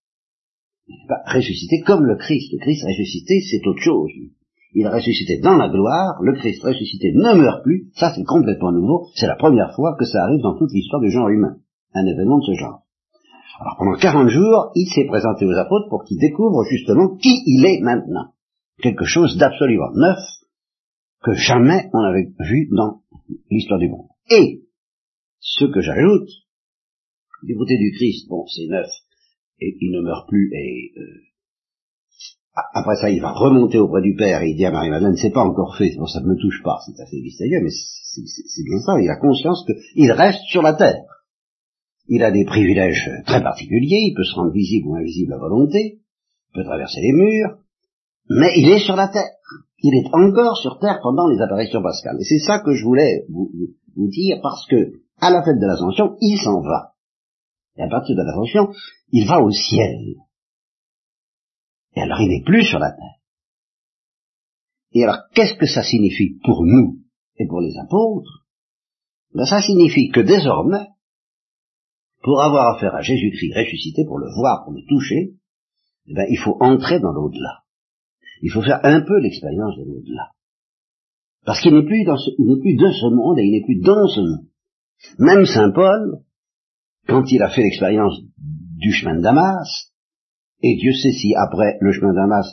Il 0.89 1.07
pas 1.09 1.23
ressuscité 1.33 1.83
comme 1.87 2.05
le 2.05 2.17
Christ. 2.17 2.53
Le 2.53 2.59
Christ 2.59 2.85
ressuscité, 2.85 3.41
c'est 3.41 3.67
autre 3.67 3.83
chose 3.83 4.13
il 4.77 4.85
est 4.85 4.91
ressuscité 4.91 5.39
dans 5.39 5.57
la 5.57 5.71
gloire, 5.71 6.21
le 6.21 6.35
Christ 6.35 6.63
ressuscité 6.63 7.11
ne 7.15 7.33
meurt 7.41 7.63
plus, 7.63 7.89
ça 7.95 8.13
c'est 8.15 8.25
complètement 8.25 8.73
nouveau, 8.73 9.07
c'est 9.15 9.27
la 9.27 9.37
première 9.37 9.75
fois 9.75 9.97
que 9.99 10.05
ça 10.05 10.23
arrive 10.23 10.43
dans 10.43 10.59
toute 10.59 10.71
l'histoire 10.71 11.01
du 11.01 11.11
genre 11.11 11.31
humain, 11.31 11.57
un 11.95 12.05
événement 12.05 12.39
de 12.41 12.45
ce 12.45 12.61
genre. 12.61 12.83
Alors 13.59 13.77
pendant 13.79 13.97
40 13.97 14.29
jours, 14.29 14.73
il 14.75 14.87
s'est 14.89 15.07
présenté 15.07 15.47
aux 15.47 15.57
apôtres 15.57 15.89
pour 15.89 16.05
qu'ils 16.05 16.21
découvrent 16.21 16.63
justement 16.69 17.17
qui 17.17 17.41
il 17.47 17.65
est 17.65 17.81
maintenant. 17.81 18.35
Quelque 18.83 19.07
chose 19.07 19.39
d'absolument 19.39 19.93
neuf 19.95 20.19
que 21.23 21.33
jamais 21.33 21.89
on 21.95 22.01
avait 22.01 22.29
vu 22.41 22.69
dans 22.77 23.01
l'histoire 23.51 23.81
du 23.81 23.89
monde. 23.89 24.09
Et 24.29 24.61
ce 25.41 25.65
que 25.65 25.81
j'ajoute, 25.81 26.29
du 27.47 27.57
côté 27.57 27.79
du 27.79 27.93
Christ, 27.93 28.29
bon 28.29 28.47
c'est 28.47 28.67
neuf, 28.67 28.91
et 29.61 29.77
il 29.81 29.93
ne 29.93 30.03
meurt 30.03 30.29
plus, 30.29 30.51
et 30.53 30.93
euh, 30.99 31.27
après 32.73 32.97
ça, 32.97 33.11
il 33.11 33.21
va 33.21 33.33
remonter 33.33 33.79
auprès 33.79 34.01
du 34.01 34.15
Père 34.15 34.43
et 34.43 34.51
il 34.51 34.57
dit 34.57 34.65
à 34.65 34.71
Marie-Madeleine, 34.71 35.17
c'est 35.17 35.31
pas 35.31 35.45
encore 35.45 35.77
fait, 35.77 35.95
bon, 35.97 36.07
ça 36.07 36.21
ne 36.21 36.27
me 36.27 36.37
touche 36.37 36.63
pas, 36.63 36.79
c'est 36.87 37.01
assez 37.01 37.21
mystérieux, 37.21 37.61
mais 37.63 37.71
c'est 37.71 38.65
bien 38.65 38.79
ça, 38.79 39.01
il 39.01 39.11
a 39.11 39.17
conscience 39.17 39.65
qu'il 39.67 40.11
reste 40.13 40.41
sur 40.49 40.63
la 40.63 40.75
terre. 40.75 41.05
Il 42.09 42.23
a 42.23 42.31
des 42.31 42.45
privilèges 42.45 43.11
très 43.27 43.43
particuliers, 43.43 44.09
il 44.09 44.15
peut 44.15 44.25
se 44.25 44.35
rendre 44.35 44.53
visible 44.53 44.89
ou 44.89 44.95
invisible 44.95 45.35
à 45.35 45.39
volonté, 45.39 45.99
il 45.99 46.55
peut 46.55 46.65
traverser 46.65 47.01
les 47.03 47.13
murs, 47.13 47.59
mais 48.31 48.53
il 48.57 48.71
est 48.71 48.85
sur 48.85 48.97
la 48.97 49.09
terre. 49.09 49.31
Il 49.83 49.95
est 49.95 50.09
encore 50.15 50.57
sur 50.57 50.79
terre 50.79 51.01
pendant 51.03 51.29
les 51.29 51.41
apparitions 51.41 51.83
pascales. 51.83 52.17
Et 52.21 52.25
c'est 52.25 52.39
ça 52.39 52.61
que 52.61 52.73
je 52.73 52.85
voulais 52.85 53.27
vous, 53.29 53.51
vous 53.95 54.09
dire, 54.09 54.39
parce 54.43 54.67
que, 54.67 55.03
à 55.21 55.31
la 55.31 55.43
fête 55.45 55.61
de 55.61 55.67
l'Ascension, 55.67 56.17
il 56.21 56.39
s'en 56.39 56.63
va. 56.63 56.95
Et 57.77 57.83
à 57.83 57.89
partir 57.89 58.17
de 58.17 58.23
l'Ascension, 58.23 58.73
il 59.13 59.27
va 59.27 59.41
au 59.41 59.51
ciel. 59.51 60.15
Et 61.95 62.01
alors 62.01 62.21
il 62.21 62.29
n'est 62.29 62.45
plus 62.45 62.65
sur 62.65 62.79
la 62.79 62.93
terre. 62.93 63.21
Et 64.93 65.05
alors 65.05 65.19
qu'est-ce 65.35 65.59
que 65.59 65.67
ça 65.67 65.83
signifie 65.83 66.39
pour 66.45 66.65
nous 66.65 67.01
et 67.39 67.47
pour 67.47 67.61
les 67.61 67.77
apôtres? 67.79 68.47
Ben, 69.35 69.45
Ça 69.45 69.61
signifie 69.61 70.09
que 70.09 70.21
désormais, 70.21 70.87
pour 72.23 72.41
avoir 72.41 72.77
affaire 72.77 72.95
à 72.95 73.03
Jésus-Christ 73.03 73.55
ressuscité, 73.55 74.05
pour 74.07 74.19
le 74.19 74.33
voir, 74.35 74.65
pour 74.65 74.73
le 74.73 74.83
toucher, 74.89 75.35
eh 76.07 76.15
ben, 76.15 76.27
il 76.31 76.39
faut 76.39 76.57
entrer 76.61 76.99
dans 77.01 77.13
l'au-delà. 77.13 77.65
Il 78.43 78.51
faut 78.51 78.63
faire 78.63 78.81
un 78.83 79.01
peu 79.03 79.19
l'expérience 79.21 79.77
de 79.77 79.85
l'au-delà. 79.85 80.33
Parce 81.45 81.61
qu'il 81.61 81.75
n'est 81.75 81.85
plus, 81.85 82.05
dans 82.05 82.17
n'est 82.17 82.61
plus 82.61 82.75
de 82.75 82.91
ce 82.91 83.15
monde 83.15 83.39
et 83.39 83.45
il 83.45 83.53
n'est 83.53 83.65
plus 83.65 83.81
dans 83.81 84.09
ce 84.09 84.21
monde. 84.21 84.47
Même 85.19 85.47
Saint 85.47 85.71
Paul, 85.73 86.23
quand 87.09 87.25
il 87.31 87.43
a 87.43 87.49
fait 87.49 87.63
l'expérience 87.63 88.21
du 88.77 88.93
chemin 88.93 89.17
de 89.17 89.23
Damas, 89.23 89.93
et 90.63 90.77
Dieu 90.77 90.93
sait 90.93 91.13
si 91.13 91.35
après 91.37 91.77
le 91.81 91.93
chemin 91.93 92.15
d'Amas, 92.15 92.47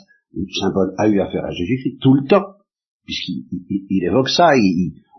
Saint 0.60 0.72
Paul 0.72 0.94
a 0.98 1.08
eu 1.08 1.20
affaire 1.20 1.44
à 1.44 1.50
Jésus-Christ 1.50 1.98
tout 2.00 2.14
le 2.14 2.26
temps, 2.26 2.44
puisqu'il 3.04 4.04
évoque 4.04 4.28
ça, 4.28 4.50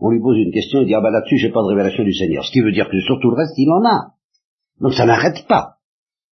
on 0.01 0.09
lui 0.09 0.19
pose 0.19 0.37
une 0.37 0.51
question, 0.51 0.81
il 0.81 0.87
dit, 0.87 0.93
ah 0.93 1.01
ben 1.01 1.09
là-dessus, 1.09 1.37
j'ai 1.37 1.51
pas 1.51 1.61
de 1.61 1.67
révélation 1.67 2.03
du 2.03 2.13
Seigneur. 2.13 2.43
Ce 2.43 2.51
qui 2.51 2.61
veut 2.61 2.71
dire 2.71 2.89
que 2.89 2.99
sur 3.01 3.19
tout 3.19 3.29
le 3.29 3.37
reste, 3.37 3.57
il 3.57 3.69
en 3.71 3.83
a. 3.85 4.13
Donc 4.81 4.93
ça 4.93 5.05
n'arrête 5.05 5.45
pas. 5.47 5.75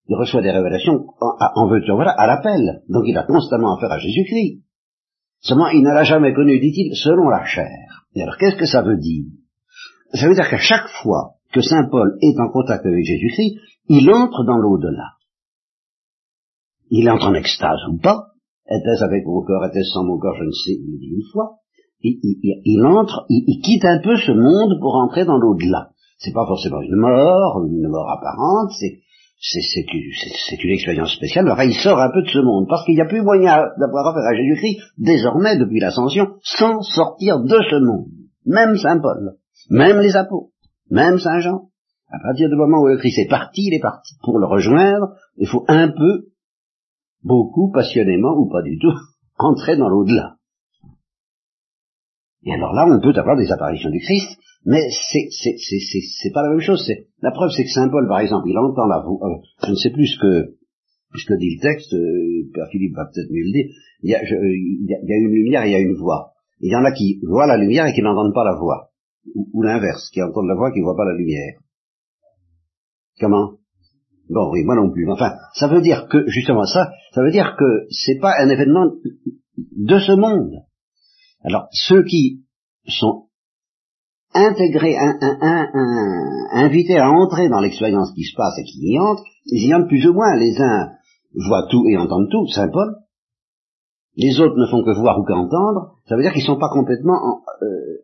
Il 0.08 0.16
reçoit 0.16 0.42
des 0.42 0.52
révélations 0.52 1.06
en, 1.20 1.68
veux 1.68 1.82
voilà, 1.94 2.12
à 2.12 2.28
l'appel. 2.28 2.82
Donc 2.90 3.04
il 3.08 3.18
a 3.18 3.24
constamment 3.24 3.78
affaire 3.78 3.92
à 3.92 4.00
Jésus-Christ. 4.00 4.64
Seulement, 5.40 5.70
il 5.70 5.82
ne 5.82 5.94
l'a 5.94 6.04
jamais 6.04 6.34
connu, 6.34 6.60
dit-il, 6.60 6.96
selon 6.96 7.30
la 7.30 7.46
chair. 7.46 8.06
Et 8.16 8.22
alors, 8.22 8.38
qu'est-ce 8.38 8.58
que 8.58 8.66
ça 8.66 8.82
veut 8.82 8.98
dire? 8.98 9.26
Ça 10.14 10.28
veut 10.28 10.36
dire 10.36 10.50
qu'à 10.50 10.58
chaque 10.58 10.88
fois 11.02 11.36
que 11.54 11.62
Saint 11.62 11.88
Paul 11.90 12.18
est 12.22 12.40
en 12.40 12.50
contact 12.50 12.86
avec 12.86 13.04
Jésus-Christ, 13.06 13.60
il 13.90 14.10
entre 14.12 14.44
dans 14.46 14.58
l'au-delà 14.58 15.14
il 16.94 17.10
entre 17.10 17.26
en 17.26 17.34
extase 17.34 17.80
ou 17.92 17.98
pas, 17.98 18.30
était-ce 18.70 19.04
avec 19.04 19.26
mon 19.26 19.42
corps, 19.42 19.66
était-ce 19.66 19.92
sans 19.94 20.06
mon 20.06 20.20
corps, 20.20 20.36
je 20.38 20.46
ne 20.46 20.52
sais, 20.52 20.78
il 20.78 21.00
dit 21.00 21.10
une 21.10 21.26
fois, 21.34 21.58
il, 22.02 22.20
il, 22.22 22.86
entre, 22.86 23.26
il, 23.30 23.62
quitte 23.64 23.86
un 23.86 24.00
peu 24.00 24.16
ce 24.16 24.32
monde 24.32 24.80
pour 24.80 24.96
entrer 24.96 25.26
dans 25.26 25.38
l'au-delà. 25.38 25.90
C'est 26.20 26.34
pas 26.34 26.46
forcément 26.46 26.82
une 26.82 26.98
mort, 26.98 27.66
une 27.66 27.88
mort 27.90 28.10
apparente, 28.12 28.72
c'est 28.80 29.00
c'est 29.46 30.64
une 30.64 30.72
expérience 30.72 31.14
spéciale. 31.16 31.46
Alors 31.46 31.62
il 31.64 31.74
sort 31.74 32.00
un 32.00 32.12
peu 32.14 32.22
de 32.22 32.30
ce 32.30 32.40
monde, 32.40 32.66
parce 32.70 32.86
qu'il 32.86 32.96
n'y 32.96 33.02
a 33.02 33.08
plus 33.08 33.24
moyen 33.24 33.58
d'avoir 33.78 34.08
affaire 34.08 34.30
à 34.30 34.36
Jésus-Christ, 34.36 34.80
désormais, 35.00 35.58
depuis 35.58 35.82
l'ascension, 35.82 36.36
sans 36.44 36.82
sortir 36.82 37.42
de 37.42 37.58
ce 37.70 37.84
monde. 37.84 38.08
Même 38.46 38.78
Saint 38.78 39.02
Paul, 39.02 39.36
même 39.70 40.00
les 40.00 40.16
apôtres, 40.16 40.53
même 40.94 41.18
Saint 41.18 41.40
Jean. 41.40 41.70
À 42.08 42.20
partir 42.20 42.48
du 42.48 42.56
moment 42.56 42.82
où 42.82 42.88
le 42.88 42.98
Christ 42.98 43.18
est 43.18 43.30
parti, 43.30 43.64
il 43.66 43.74
est 43.74 43.82
parti. 43.82 44.14
Pour 44.24 44.38
le 44.38 44.46
rejoindre, 44.46 45.16
il 45.38 45.48
faut 45.48 45.66
un 45.68 45.90
peu 45.90 46.30
beaucoup, 47.24 47.72
passionnément 47.72 48.38
ou 48.38 48.48
pas 48.50 48.62
du 48.62 48.78
tout, 48.78 48.94
entrer 49.38 49.76
dans 49.76 49.90
l'au-delà. 49.90 50.36
Et 52.46 52.54
alors 52.54 52.74
là, 52.74 52.86
on 52.88 53.02
peut 53.02 53.18
avoir 53.18 53.38
des 53.38 53.52
apparitions 53.52 53.90
du 53.90 54.00
Christ, 54.00 54.38
mais 54.66 54.82
c'est 55.12 55.28
c'est 55.32 55.56
c'est 55.58 55.80
c'est 55.80 56.32
pas 56.32 56.44
la 56.44 56.50
même 56.50 56.60
chose. 56.60 56.84
C'est 56.86 57.08
la 57.22 57.32
preuve, 57.32 57.50
c'est 57.50 57.64
que 57.64 57.70
saint 57.70 57.90
Paul, 57.90 58.08
par 58.08 58.20
exemple, 58.20 58.48
il 58.50 58.58
entend 58.58 58.86
la 58.86 59.00
voix. 59.00 59.28
Euh, 59.28 59.38
je 59.66 59.72
ne 59.72 59.76
sais 59.76 59.92
plus 59.92 60.08
ce 60.08 60.20
que 60.20 60.56
ce 61.16 61.26
que 61.26 61.40
dit 61.40 61.56
le 61.56 61.62
texte. 61.62 61.94
Euh, 61.94 62.52
Père 62.54 62.68
Philippe 62.70 62.96
va 62.96 63.06
peut-être 63.06 63.32
mieux 63.32 63.46
le 63.46 63.52
dire. 63.52 63.76
Il 64.04 64.12
y, 64.12 64.16
a, 64.16 64.22
il, 64.24 64.86
y 64.88 64.94
a, 64.94 64.98
il 65.02 65.10
y 65.10 65.14
a 65.14 65.18
une 65.18 65.32
lumière, 65.32 65.66
il 65.66 65.72
y 65.72 65.76
a 65.76 65.80
une 65.80 65.96
voix. 65.96 66.34
Il 66.60 66.72
y 66.72 66.76
en 66.76 66.84
a 66.84 66.92
qui 66.92 67.20
voient 67.24 67.48
la 67.48 67.58
lumière 67.58 67.88
et 67.88 67.94
qui 67.94 68.02
n'entendent 68.02 68.34
pas 68.34 68.44
la 68.44 68.56
voix, 68.56 68.92
ou, 69.36 69.50
ou 69.54 69.62
l'inverse, 69.62 70.10
qui 70.12 70.22
entendent 70.22 70.48
la 70.48 70.56
voix 70.56 70.72
qui 70.72 70.80
ne 70.80 70.86
voient 70.86 70.98
pas 70.98 71.06
la 71.06 71.16
lumière. 71.16 71.60
Comment? 73.20 73.54
Bon, 74.30 74.52
oui, 74.52 74.64
moi 74.64 74.76
non 74.76 74.92
plus. 74.92 75.10
Enfin, 75.12 75.34
ça 75.54 75.68
veut 75.68 75.82
dire 75.82 76.08
que, 76.10 76.28
justement 76.28 76.66
ça, 76.66 76.92
ça 77.14 77.22
veut 77.22 77.32
dire 77.32 77.56
que 77.58 77.86
c'est 77.90 78.20
pas 78.20 78.34
un 78.40 78.50
événement 78.50 78.92
de 79.58 80.00
ce 80.00 80.14
monde. 80.14 80.64
Alors, 81.44 81.68
ceux 81.72 82.04
qui 82.04 82.44
sont 82.88 83.28
intégrés, 84.34 84.96
invités 86.54 86.98
à 86.98 87.12
entrer 87.12 87.50
dans 87.50 87.60
l'expérience 87.60 88.14
qui 88.14 88.24
se 88.24 88.36
passe 88.36 88.58
et 88.58 88.64
qui 88.64 88.80
y 88.80 89.00
entrent, 89.00 89.24
ils 89.46 89.68
y 89.68 89.74
entrent 89.74 89.88
plus 89.88 90.08
ou 90.08 90.14
moins. 90.14 90.36
Les 90.36 90.60
uns 90.60 90.92
voient 91.48 91.68
tout 91.70 91.86
et 91.88 91.98
entendent 91.98 92.30
tout, 92.32 92.48
Saint 92.48 92.70
Paul. 92.70 92.96
Les 94.16 94.40
autres 94.40 94.56
ne 94.58 94.68
font 94.68 94.84
que 94.84 94.98
voir 94.98 95.20
ou 95.20 95.26
qu'entendre. 95.26 95.98
Ça 96.08 96.16
veut 96.16 96.22
dire 96.22 96.32
qu'ils 96.34 96.44
ne 96.44 96.48
sont 96.48 96.60
pas 96.60 96.70
complètement 96.70 97.42
euh, 97.62 97.98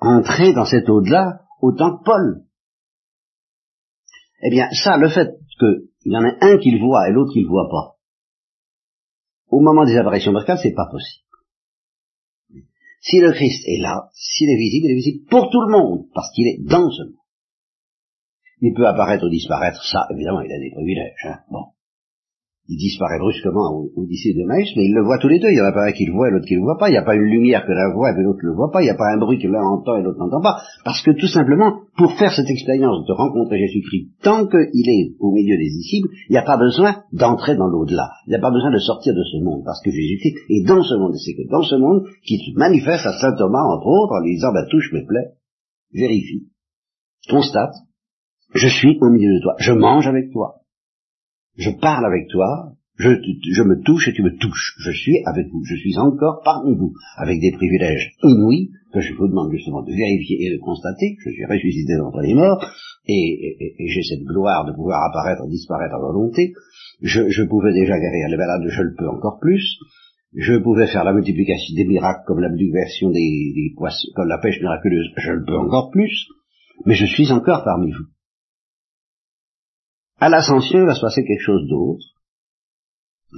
entrés 0.00 0.52
dans 0.52 0.64
cet 0.64 0.88
au-delà 0.88 1.40
autant 1.60 1.98
que 1.98 2.04
Paul. 2.04 2.44
Eh 4.42 4.50
bien, 4.50 4.68
ça, 4.72 4.96
le 4.96 5.08
fait 5.08 5.38
qu'il 5.58 6.12
y 6.12 6.16
en 6.16 6.24
a 6.24 6.36
un 6.40 6.58
qui 6.58 6.70
le 6.70 6.80
voit 6.80 7.08
et 7.08 7.12
l'autre 7.12 7.32
qui 7.32 7.42
le 7.42 7.48
voit 7.48 7.68
pas. 7.70 7.96
Au 9.48 9.60
moment 9.60 9.84
des 9.84 9.96
apparitions 9.96 10.32
pascales, 10.32 10.58
c'est 10.62 10.74
pas 10.74 10.88
possible. 10.90 11.24
Si 13.00 13.20
le 13.20 13.32
Christ 13.32 13.64
est 13.66 13.80
là, 13.80 14.08
s'il 14.14 14.50
est 14.50 14.56
visible, 14.56 14.86
il 14.86 14.92
est 14.92 14.96
visible 14.96 15.26
pour 15.28 15.50
tout 15.50 15.60
le 15.60 15.70
monde, 15.70 16.06
parce 16.14 16.30
qu'il 16.34 16.46
est 16.46 16.62
dans 16.64 16.90
ce 16.90 17.02
monde. 17.02 17.20
Il 18.60 18.72
peut 18.72 18.86
apparaître 18.86 19.26
ou 19.26 19.28
disparaître, 19.28 19.82
ça, 19.84 20.06
évidemment, 20.10 20.40
il 20.40 20.52
a 20.52 20.58
des 20.58 20.70
privilèges. 20.70 21.24
Hein. 21.24 21.40
Bon 21.50 21.73
il 22.66 22.78
disparaît 22.78 23.18
brusquement 23.18 23.76
au, 23.76 23.92
au 23.94 24.06
disciple 24.06 24.40
de 24.40 24.46
Maïs, 24.46 24.68
mais 24.76 24.86
il 24.86 24.94
le 24.94 25.04
voit 25.04 25.18
tous 25.18 25.28
les 25.28 25.38
deux. 25.38 25.50
Il 25.50 25.58
y 25.58 25.60
en 25.60 25.68
a 25.68 25.72
pas 25.72 25.84
un 25.84 25.92
qui 25.92 26.06
le 26.06 26.12
voit 26.12 26.28
et 26.28 26.32
l'autre 26.32 26.46
qui 26.46 26.54
le 26.54 26.62
voit 26.62 26.78
pas. 26.78 26.88
Il 26.88 26.92
n'y 26.92 26.98
a 26.98 27.04
pas 27.04 27.14
une 27.14 27.28
lumière 27.28 27.66
que 27.66 27.72
l'un 27.72 27.92
voit 27.92 28.10
et 28.10 28.22
l'autre 28.22 28.40
ne 28.42 28.48
le 28.48 28.56
voit 28.56 28.70
pas. 28.72 28.80
Il 28.80 28.86
n'y 28.86 28.90
a 28.90 28.96
pas 28.96 29.12
un 29.12 29.18
bruit 29.18 29.38
que 29.38 29.48
l'un 29.48 29.60
entend 29.60 29.96
et 29.96 30.02
l'autre 30.02 30.18
n'entend 30.18 30.40
pas. 30.40 30.56
Parce 30.82 31.02
que 31.02 31.12
tout 31.12 31.28
simplement, 31.28 31.84
pour 31.96 32.16
faire 32.16 32.32
cette 32.32 32.48
expérience 32.48 33.04
de 33.06 33.12
rencontrer 33.12 33.58
Jésus-Christ, 33.58 34.16
tant 34.22 34.46
qu'il 34.48 34.88
est 34.88 35.12
au 35.20 35.32
milieu 35.32 35.56
des 35.58 35.68
disciples, 35.68 36.08
il 36.28 36.32
n'y 36.32 36.38
a 36.38 36.48
pas 36.48 36.56
besoin 36.56 37.04
d'entrer 37.12 37.54
dans 37.54 37.68
l'au-delà. 37.68 38.08
Il 38.26 38.30
n'y 38.30 38.36
a 38.36 38.40
pas 38.40 38.50
besoin 38.50 38.72
de 38.72 38.78
sortir 38.78 39.12
de 39.12 39.24
ce 39.24 39.44
monde, 39.44 39.62
parce 39.64 39.82
que 39.82 39.90
Jésus-Christ 39.90 40.36
est 40.48 40.66
dans 40.66 40.82
ce 40.82 40.94
monde. 40.96 41.12
Et 41.14 41.20
c'est 41.20 41.34
que 41.36 41.48
dans 41.50 41.62
ce 41.62 41.76
monde 41.76 42.08
qu'il 42.24 42.40
se 42.40 42.56
manifeste 42.56 43.04
à 43.04 43.12
Saint 43.12 43.36
Thomas, 43.36 43.62
entre 43.76 43.86
autres, 43.86 44.16
en 44.16 44.24
lui 44.24 44.36
disant, 44.36 44.52
bah, 44.54 44.64
touche 44.70 44.90
mes 44.92 45.04
plaies, 45.04 45.36
vérifie, 45.92 46.48
constate, 47.28 47.74
je 48.54 48.68
suis 48.68 48.96
au 49.00 49.10
milieu 49.10 49.34
de 49.34 49.42
toi, 49.42 49.54
je 49.58 49.72
mange 49.72 50.06
avec 50.06 50.32
toi, 50.32 50.63
je 51.56 51.70
parle 51.70 52.04
avec 52.06 52.28
toi, 52.28 52.74
je, 52.96 53.62
me 53.62 53.82
touche 53.82 54.08
et 54.08 54.12
tu 54.12 54.22
me 54.22 54.36
touches. 54.36 54.76
Je 54.78 54.90
suis 54.92 55.18
avec 55.26 55.48
vous, 55.48 55.64
je 55.64 55.74
suis 55.76 55.98
encore 55.98 56.42
parmi 56.44 56.76
vous, 56.76 56.92
avec 57.16 57.40
des 57.40 57.52
privilèges 57.52 58.12
inouïs 58.22 58.70
que 58.92 59.00
je 59.00 59.14
vous 59.14 59.26
demande 59.26 59.50
justement 59.50 59.82
de 59.82 59.92
vérifier 59.92 60.46
et 60.46 60.52
de 60.52 60.60
constater. 60.60 61.16
Je 61.24 61.30
suis 61.30 61.44
ressuscité 61.44 61.96
d'entre 61.96 62.20
les 62.20 62.34
morts 62.34 62.64
et, 63.06 63.74
j'ai 63.88 64.02
cette 64.02 64.24
gloire 64.24 64.64
de 64.64 64.72
pouvoir 64.72 65.02
apparaître, 65.10 65.46
disparaître 65.48 65.94
à 65.94 65.98
volonté. 65.98 66.52
Je, 67.02 67.42
pouvais 67.42 67.72
déjà 67.72 67.98
guérir 67.98 68.28
les 68.28 68.36
malades, 68.36 68.62
je 68.68 68.82
le 68.82 68.94
peux 68.96 69.08
encore 69.08 69.38
plus. 69.40 69.78
Je 70.36 70.54
pouvais 70.54 70.86
faire 70.86 71.04
la 71.04 71.12
multiplication 71.12 71.74
des 71.76 71.84
miracles 71.84 72.22
comme 72.26 72.40
la 72.40 72.48
multiplication 72.48 73.10
des 73.10 73.72
poissons, 73.76 74.08
comme 74.14 74.28
la 74.28 74.38
pêche 74.38 74.60
miraculeuse, 74.60 75.06
je 75.16 75.32
le 75.32 75.44
peux 75.44 75.56
encore 75.56 75.90
plus. 75.90 76.28
Mais 76.86 76.94
je 76.94 77.06
suis 77.06 77.30
encore 77.30 77.64
parmi 77.64 77.92
vous. 77.92 78.13
À 80.24 80.30
l'ascension, 80.30 80.78
il 80.78 80.86
va 80.86 80.94
se 80.94 81.02
passer 81.02 81.22
quelque 81.22 81.44
chose 81.44 81.68
d'autre. 81.68 82.06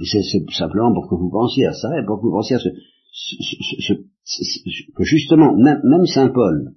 C'est 0.09 0.23
simplement 0.55 0.93
pour 0.93 1.09
que 1.09 1.15
vous 1.15 1.29
pensiez 1.29 1.65
à 1.65 1.73
ça 1.73 1.89
et 1.99 2.05
pour 2.05 2.15
que 2.15 2.27
vous 2.27 2.31
pensiez 2.31 2.55
à 2.55 2.59
ce, 2.59 2.69
que 4.95 5.03
justement, 5.03 5.53
même, 5.57 6.05
Saint 6.05 6.29
Paul 6.29 6.75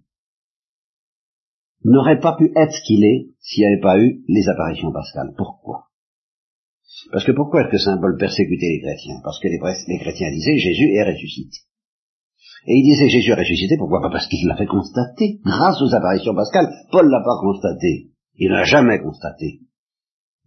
n'aurait 1.85 2.19
pas 2.19 2.35
pu 2.35 2.51
être 2.57 2.73
ce 2.73 2.83
qu'il 2.89 3.05
est 3.05 3.29
s'il 3.39 3.63
n'y 3.63 3.73
avait 3.73 3.83
pas 3.83 4.01
eu 4.01 4.25
les 4.27 4.49
apparitions 4.49 4.91
pascales. 4.91 5.33
Pourquoi? 5.37 5.85
Parce 7.13 7.25
que 7.25 7.31
pourquoi 7.31 7.63
est-ce 7.63 7.71
que 7.71 7.79
Saint 7.79 7.99
Paul 7.99 8.17
persécutait 8.19 8.67
les 8.67 8.81
chrétiens? 8.81 9.21
Parce 9.23 9.39
que 9.39 9.47
les, 9.47 9.61
chrétiens 9.61 10.33
disaient 10.33 10.59
Jésus 10.59 10.91
est 10.91 11.05
ressuscité. 11.05 11.59
Et 12.67 12.75
il 12.75 12.83
disait 12.83 13.09
Jésus 13.11 13.31
est 13.31 13.35
ressuscité, 13.39 13.77
pourquoi 13.79 14.01
pas? 14.03 14.11
Parce 14.11 14.27
qu'il 14.27 14.45
l'a 14.49 14.57
fait 14.57 14.67
constater. 14.67 15.39
Grâce 15.45 15.81
aux 15.81 15.95
apparitions 15.95 16.35
pascales, 16.35 16.69
Paul 16.91 17.09
l'a 17.09 17.23
pas 17.23 17.39
constaté. 17.41 18.11
Il 18.35 18.51
n'a 18.51 18.65
jamais 18.65 18.99
constaté. 18.99 19.61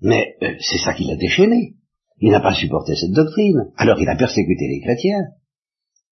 Mais 0.03 0.35
euh, 0.43 0.53
c'est 0.59 0.77
ça 0.77 0.93
qui 0.93 1.05
l'a 1.05 1.15
déchaîné. 1.15 1.75
Il 2.19 2.31
n'a 2.31 2.41
pas 2.41 2.53
supporté 2.53 2.95
cette 2.95 3.11
doctrine. 3.11 3.71
Alors 3.77 3.99
il 3.99 4.07
a 4.07 4.15
persécuté 4.15 4.67
les 4.67 4.81
chrétiens, 4.81 5.23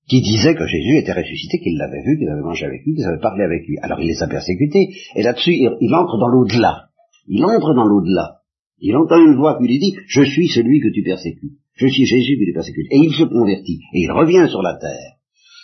qui 0.08 0.22
disaient 0.22 0.56
que 0.56 0.68
Jésus 0.68 0.98
était 0.98 1.14
ressuscité, 1.14 1.60
qu'ils 1.60 1.78
l'avaient 1.78 2.04
vu, 2.04 2.18
qu'ils 2.18 2.30
avaient 2.30 2.42
mangé 2.42 2.66
avec 2.66 2.82
lui, 2.86 2.96
qu'ils 2.96 3.06
avaient 3.06 3.22
parlé 3.22 3.44
avec 3.44 3.68
lui. 3.68 3.78
Alors 3.82 4.00
il 4.02 4.08
les 4.08 4.22
a 4.22 4.28
persécutés. 4.28 4.90
Et 5.16 5.24
là-dessus, 5.24 5.54
il, 5.54 5.96
entre 5.96 6.18
dans 6.18 6.28
l'au-delà. 6.28 6.90
Il 7.28 7.46
entre 7.46 7.74
dans 7.74 7.86
l'au-delà. 7.86 8.42
Il 8.80 8.96
entend 8.98 9.24
une 9.24 9.38
voix 9.38 9.58
qui 9.58 9.68
lui 9.68 9.80
dit, 9.80 9.96
je 10.08 10.24
suis 10.24 10.48
celui 10.48 10.80
que 10.80 10.92
tu 10.94 11.04
persécutes. 11.04 11.60
Je 11.76 11.88
suis 11.88 12.06
Jésus 12.06 12.38
que 12.38 12.46
tu 12.46 12.54
persécutes. 12.54 12.92
Et 12.92 12.98
il 12.98 13.14
se 13.14 13.24
convertit. 13.24 13.80
Et 13.94 14.02
il 14.02 14.12
revient 14.12 14.50
sur 14.50 14.62
la 14.62 14.76
terre. 14.76 15.18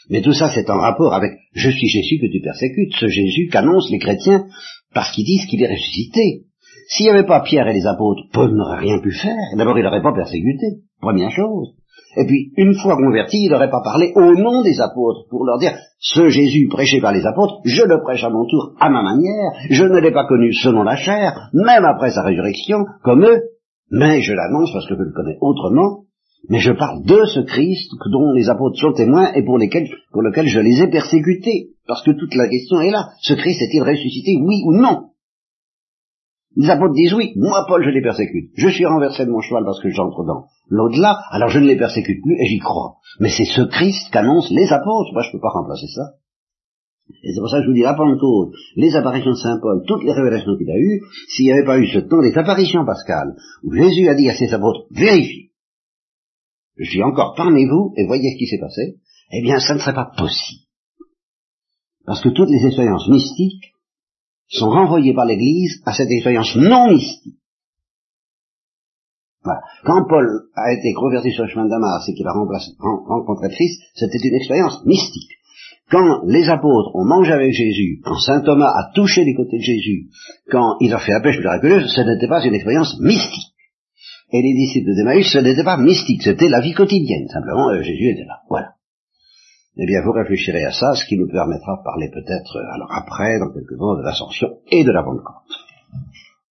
Mais 0.09 0.21
tout 0.21 0.33
ça, 0.33 0.49
c'est 0.53 0.69
en 0.69 0.77
rapport 0.77 1.13
avec 1.13 1.31
je 1.53 1.69
suis 1.69 1.89
Jésus 1.89 2.19
que 2.19 2.31
tu 2.31 2.39
persécutes, 2.39 2.93
ce 2.97 3.07
Jésus 3.07 3.49
qu'annoncent 3.51 3.91
les 3.91 3.99
chrétiens 3.99 4.45
parce 4.93 5.11
qu'ils 5.11 5.25
disent 5.25 5.45
qu'il 5.47 5.61
est 5.61 5.71
ressuscité. 5.71 6.46
S'il 6.87 7.05
n'y 7.05 7.11
avait 7.11 7.27
pas 7.27 7.41
Pierre 7.41 7.67
et 7.67 7.73
les 7.73 7.85
apôtres, 7.85 8.23
Paul 8.31 8.55
n'aurait 8.55 8.79
rien 8.79 8.99
pu 8.99 9.11
faire. 9.11 9.35
D'abord, 9.57 9.77
il 9.77 9.83
n'aurait 9.83 10.01
pas 10.01 10.13
persécuté, 10.13 10.83
première 11.01 11.31
chose. 11.31 11.75
Et 12.15 12.25
puis, 12.25 12.51
une 12.55 12.73
fois 12.75 12.95
converti, 12.95 13.37
il 13.43 13.51
n'aurait 13.51 13.69
pas 13.69 13.81
parlé 13.83 14.11
au 14.15 14.35
nom 14.35 14.63
des 14.63 14.79
apôtres 14.79 15.27
pour 15.29 15.45
leur 15.45 15.59
dire, 15.59 15.73
ce 15.99 16.29
Jésus 16.29 16.67
prêché 16.69 17.01
par 17.01 17.11
les 17.11 17.25
apôtres, 17.25 17.55
je 17.65 17.83
le 17.83 18.01
prêche 18.01 18.23
à 18.23 18.29
mon 18.29 18.45
tour 18.45 18.73
à 18.79 18.89
ma 18.89 19.03
manière, 19.03 19.51
je 19.69 19.83
ne 19.83 19.99
l'ai 19.99 20.11
pas 20.11 20.25
connu 20.25 20.53
selon 20.53 20.83
la 20.83 20.95
chair, 20.95 21.49
même 21.53 21.85
après 21.85 22.11
sa 22.11 22.23
résurrection, 22.23 22.85
comme 23.03 23.23
eux, 23.23 23.41
mais 23.91 24.21
je 24.21 24.33
l'annonce 24.33 24.71
parce 24.71 24.87
que 24.87 24.95
je 24.95 25.01
le 25.01 25.13
connais 25.13 25.37
autrement, 25.41 26.05
mais 26.49 26.59
je 26.59 26.71
parle 26.71 27.03
de 27.03 27.25
ce 27.25 27.41
Christ 27.41 27.91
dont 28.11 28.31
les 28.31 28.49
apôtres 28.49 28.79
sont 28.79 28.93
témoins 28.93 29.33
et 29.33 29.43
pour, 29.43 29.57
lesquels, 29.57 29.87
lequel 30.13 30.47
je 30.47 30.59
les 30.59 30.81
ai 30.83 30.87
persécutés. 30.87 31.71
Parce 31.87 32.03
que 32.03 32.11
toute 32.11 32.35
la 32.35 32.47
question 32.47 32.79
est 32.81 32.91
là. 32.91 33.09
Ce 33.21 33.33
Christ 33.33 33.61
est-il 33.61 33.81
ressuscité, 33.81 34.37
oui 34.41 34.61
ou 34.65 34.73
non? 34.73 35.09
Les 36.57 36.69
apôtres 36.71 36.95
disent 36.95 37.13
oui, 37.13 37.33
moi 37.35 37.65
Paul 37.67 37.83
je 37.83 37.91
les 37.91 38.01
persécute. 38.01 38.49
Je 38.55 38.67
suis 38.69 38.85
renversé 38.85 39.25
de 39.25 39.31
mon 39.31 39.41
cheval 39.41 39.63
parce 39.63 39.79
que 39.79 39.89
j'entre 39.89 40.25
dans 40.25 40.47
l'au-delà, 40.69 41.19
alors 41.29 41.49
je 41.49 41.59
ne 41.59 41.67
les 41.67 41.77
persécute 41.77 42.21
plus 42.21 42.33
et 42.33 42.47
j'y 42.47 42.57
crois. 42.57 42.95
Mais 43.19 43.29
c'est 43.29 43.45
ce 43.45 43.61
Christ 43.61 44.11
qu'annoncent 44.11 44.53
les 44.53 44.67
apôtres, 44.73 45.13
moi 45.13 45.21
je 45.21 45.27
ne 45.27 45.33
peux 45.33 45.39
pas 45.39 45.53
remplacer 45.53 45.85
ça. 45.87 46.15
Et 47.23 47.31
c'est 47.31 47.39
pour 47.39 47.49
ça 47.49 47.59
que 47.59 47.63
je 47.63 47.69
vous 47.69 47.75
dis, 47.75 47.83
Pentecôte, 47.83 48.53
les 48.75 48.95
apparitions 48.95 49.31
de 49.31 49.35
Saint 49.35 49.59
Paul, 49.61 49.83
toutes 49.87 50.03
les 50.03 50.11
révélations 50.11 50.57
qu'il 50.57 50.69
a 50.69 50.77
eues, 50.77 51.01
s'il 51.29 51.45
n'y 51.45 51.53
avait 51.53 51.63
pas 51.63 51.77
eu 51.77 51.87
ce 51.87 51.99
temps 51.99 52.21
des 52.21 52.37
apparitions 52.37 52.85
pascales, 52.85 53.35
où 53.63 53.73
Jésus 53.73 54.09
a 54.09 54.15
dit 54.15 54.29
à 54.29 54.33
ses 54.33 54.51
apôtres, 54.53 54.87
vérifiez, 54.91 55.51
je 56.75 56.89
suis 56.89 57.03
encore 57.03 57.35
parmi 57.37 57.65
vous, 57.65 57.93
et 57.95 58.05
voyez 58.05 58.33
ce 58.33 58.37
qui 58.37 58.47
s'est 58.47 58.59
passé, 58.59 58.97
eh 59.31 59.41
bien 59.41 59.59
ça 59.59 59.75
ne 59.75 59.79
serait 59.79 59.93
pas 59.93 60.11
possible. 60.17 60.63
Parce 62.05 62.21
que 62.21 62.29
toutes 62.29 62.49
les 62.49 62.65
expériences 62.65 63.07
mystiques 63.07 63.73
sont 64.49 64.69
renvoyés 64.69 65.13
par 65.13 65.25
l'Église 65.25 65.81
à 65.85 65.93
cette 65.93 66.09
expérience 66.09 66.55
non 66.55 66.91
mystique. 66.91 67.35
Voilà. 69.43 69.61
Quand 69.85 70.05
Paul 70.07 70.27
a 70.55 70.73
été 70.73 70.93
converti 70.93 71.31
sur 71.31 71.43
le 71.43 71.49
chemin 71.49 71.65
de 71.65 71.69
Damas 71.69 72.03
et 72.07 72.13
qu'il 72.13 72.27
a 72.27 72.33
rencontré 72.33 73.49
Christ, 73.49 73.81
c'était 73.95 74.27
une 74.27 74.35
expérience 74.35 74.85
mystique. 74.85 75.31
Quand 75.89 76.25
les 76.25 76.49
apôtres 76.49 76.93
ont 76.95 77.05
mangé 77.05 77.31
avec 77.31 77.53
Jésus, 77.53 78.01
quand 78.03 78.17
saint 78.17 78.41
Thomas 78.41 78.73
a 78.75 78.91
touché 78.93 79.23
les 79.23 79.35
côtés 79.35 79.57
de 79.57 79.63
Jésus, 79.63 80.09
quand 80.51 80.75
il 80.81 80.93
a 80.93 80.99
fait 80.99 81.13
la 81.13 81.21
pêche 81.21 81.37
miraculeuse, 81.37 81.87
ce 81.87 82.01
n'était 82.01 82.27
pas 82.27 82.43
une 82.43 82.55
expérience 82.55 82.99
mystique. 82.99 83.53
Et 84.33 84.41
les 84.41 84.53
disciples 84.53 84.89
de 84.89 84.95
Démaïs, 84.95 85.31
ce 85.31 85.37
n'était 85.37 85.63
pas 85.63 85.77
mystique, 85.77 86.23
c'était 86.23 86.49
la 86.49 86.59
vie 86.59 86.73
quotidienne. 86.73 87.29
Simplement, 87.29 87.69
euh, 87.69 87.81
Jésus 87.81 88.09
était 88.11 88.25
là. 88.25 88.39
Voilà 88.49 88.76
eh 89.77 89.85
bien 89.85 90.01
vous 90.03 90.11
réfléchirez 90.11 90.65
à 90.65 90.71
ça, 90.71 90.95
ce 90.95 91.05
qui 91.05 91.17
nous 91.17 91.27
permettra 91.27 91.77
de 91.77 91.83
parler 91.83 92.09
peut-être 92.09 92.57
alors 92.73 92.91
après, 92.91 93.39
dans 93.39 93.51
quelques 93.51 93.77
temps, 93.77 93.95
de 93.95 94.03
l'ascension 94.03 94.57
et 94.71 94.83
de 94.83 94.91
la 94.91 95.03
Pentecôte. 95.03 95.66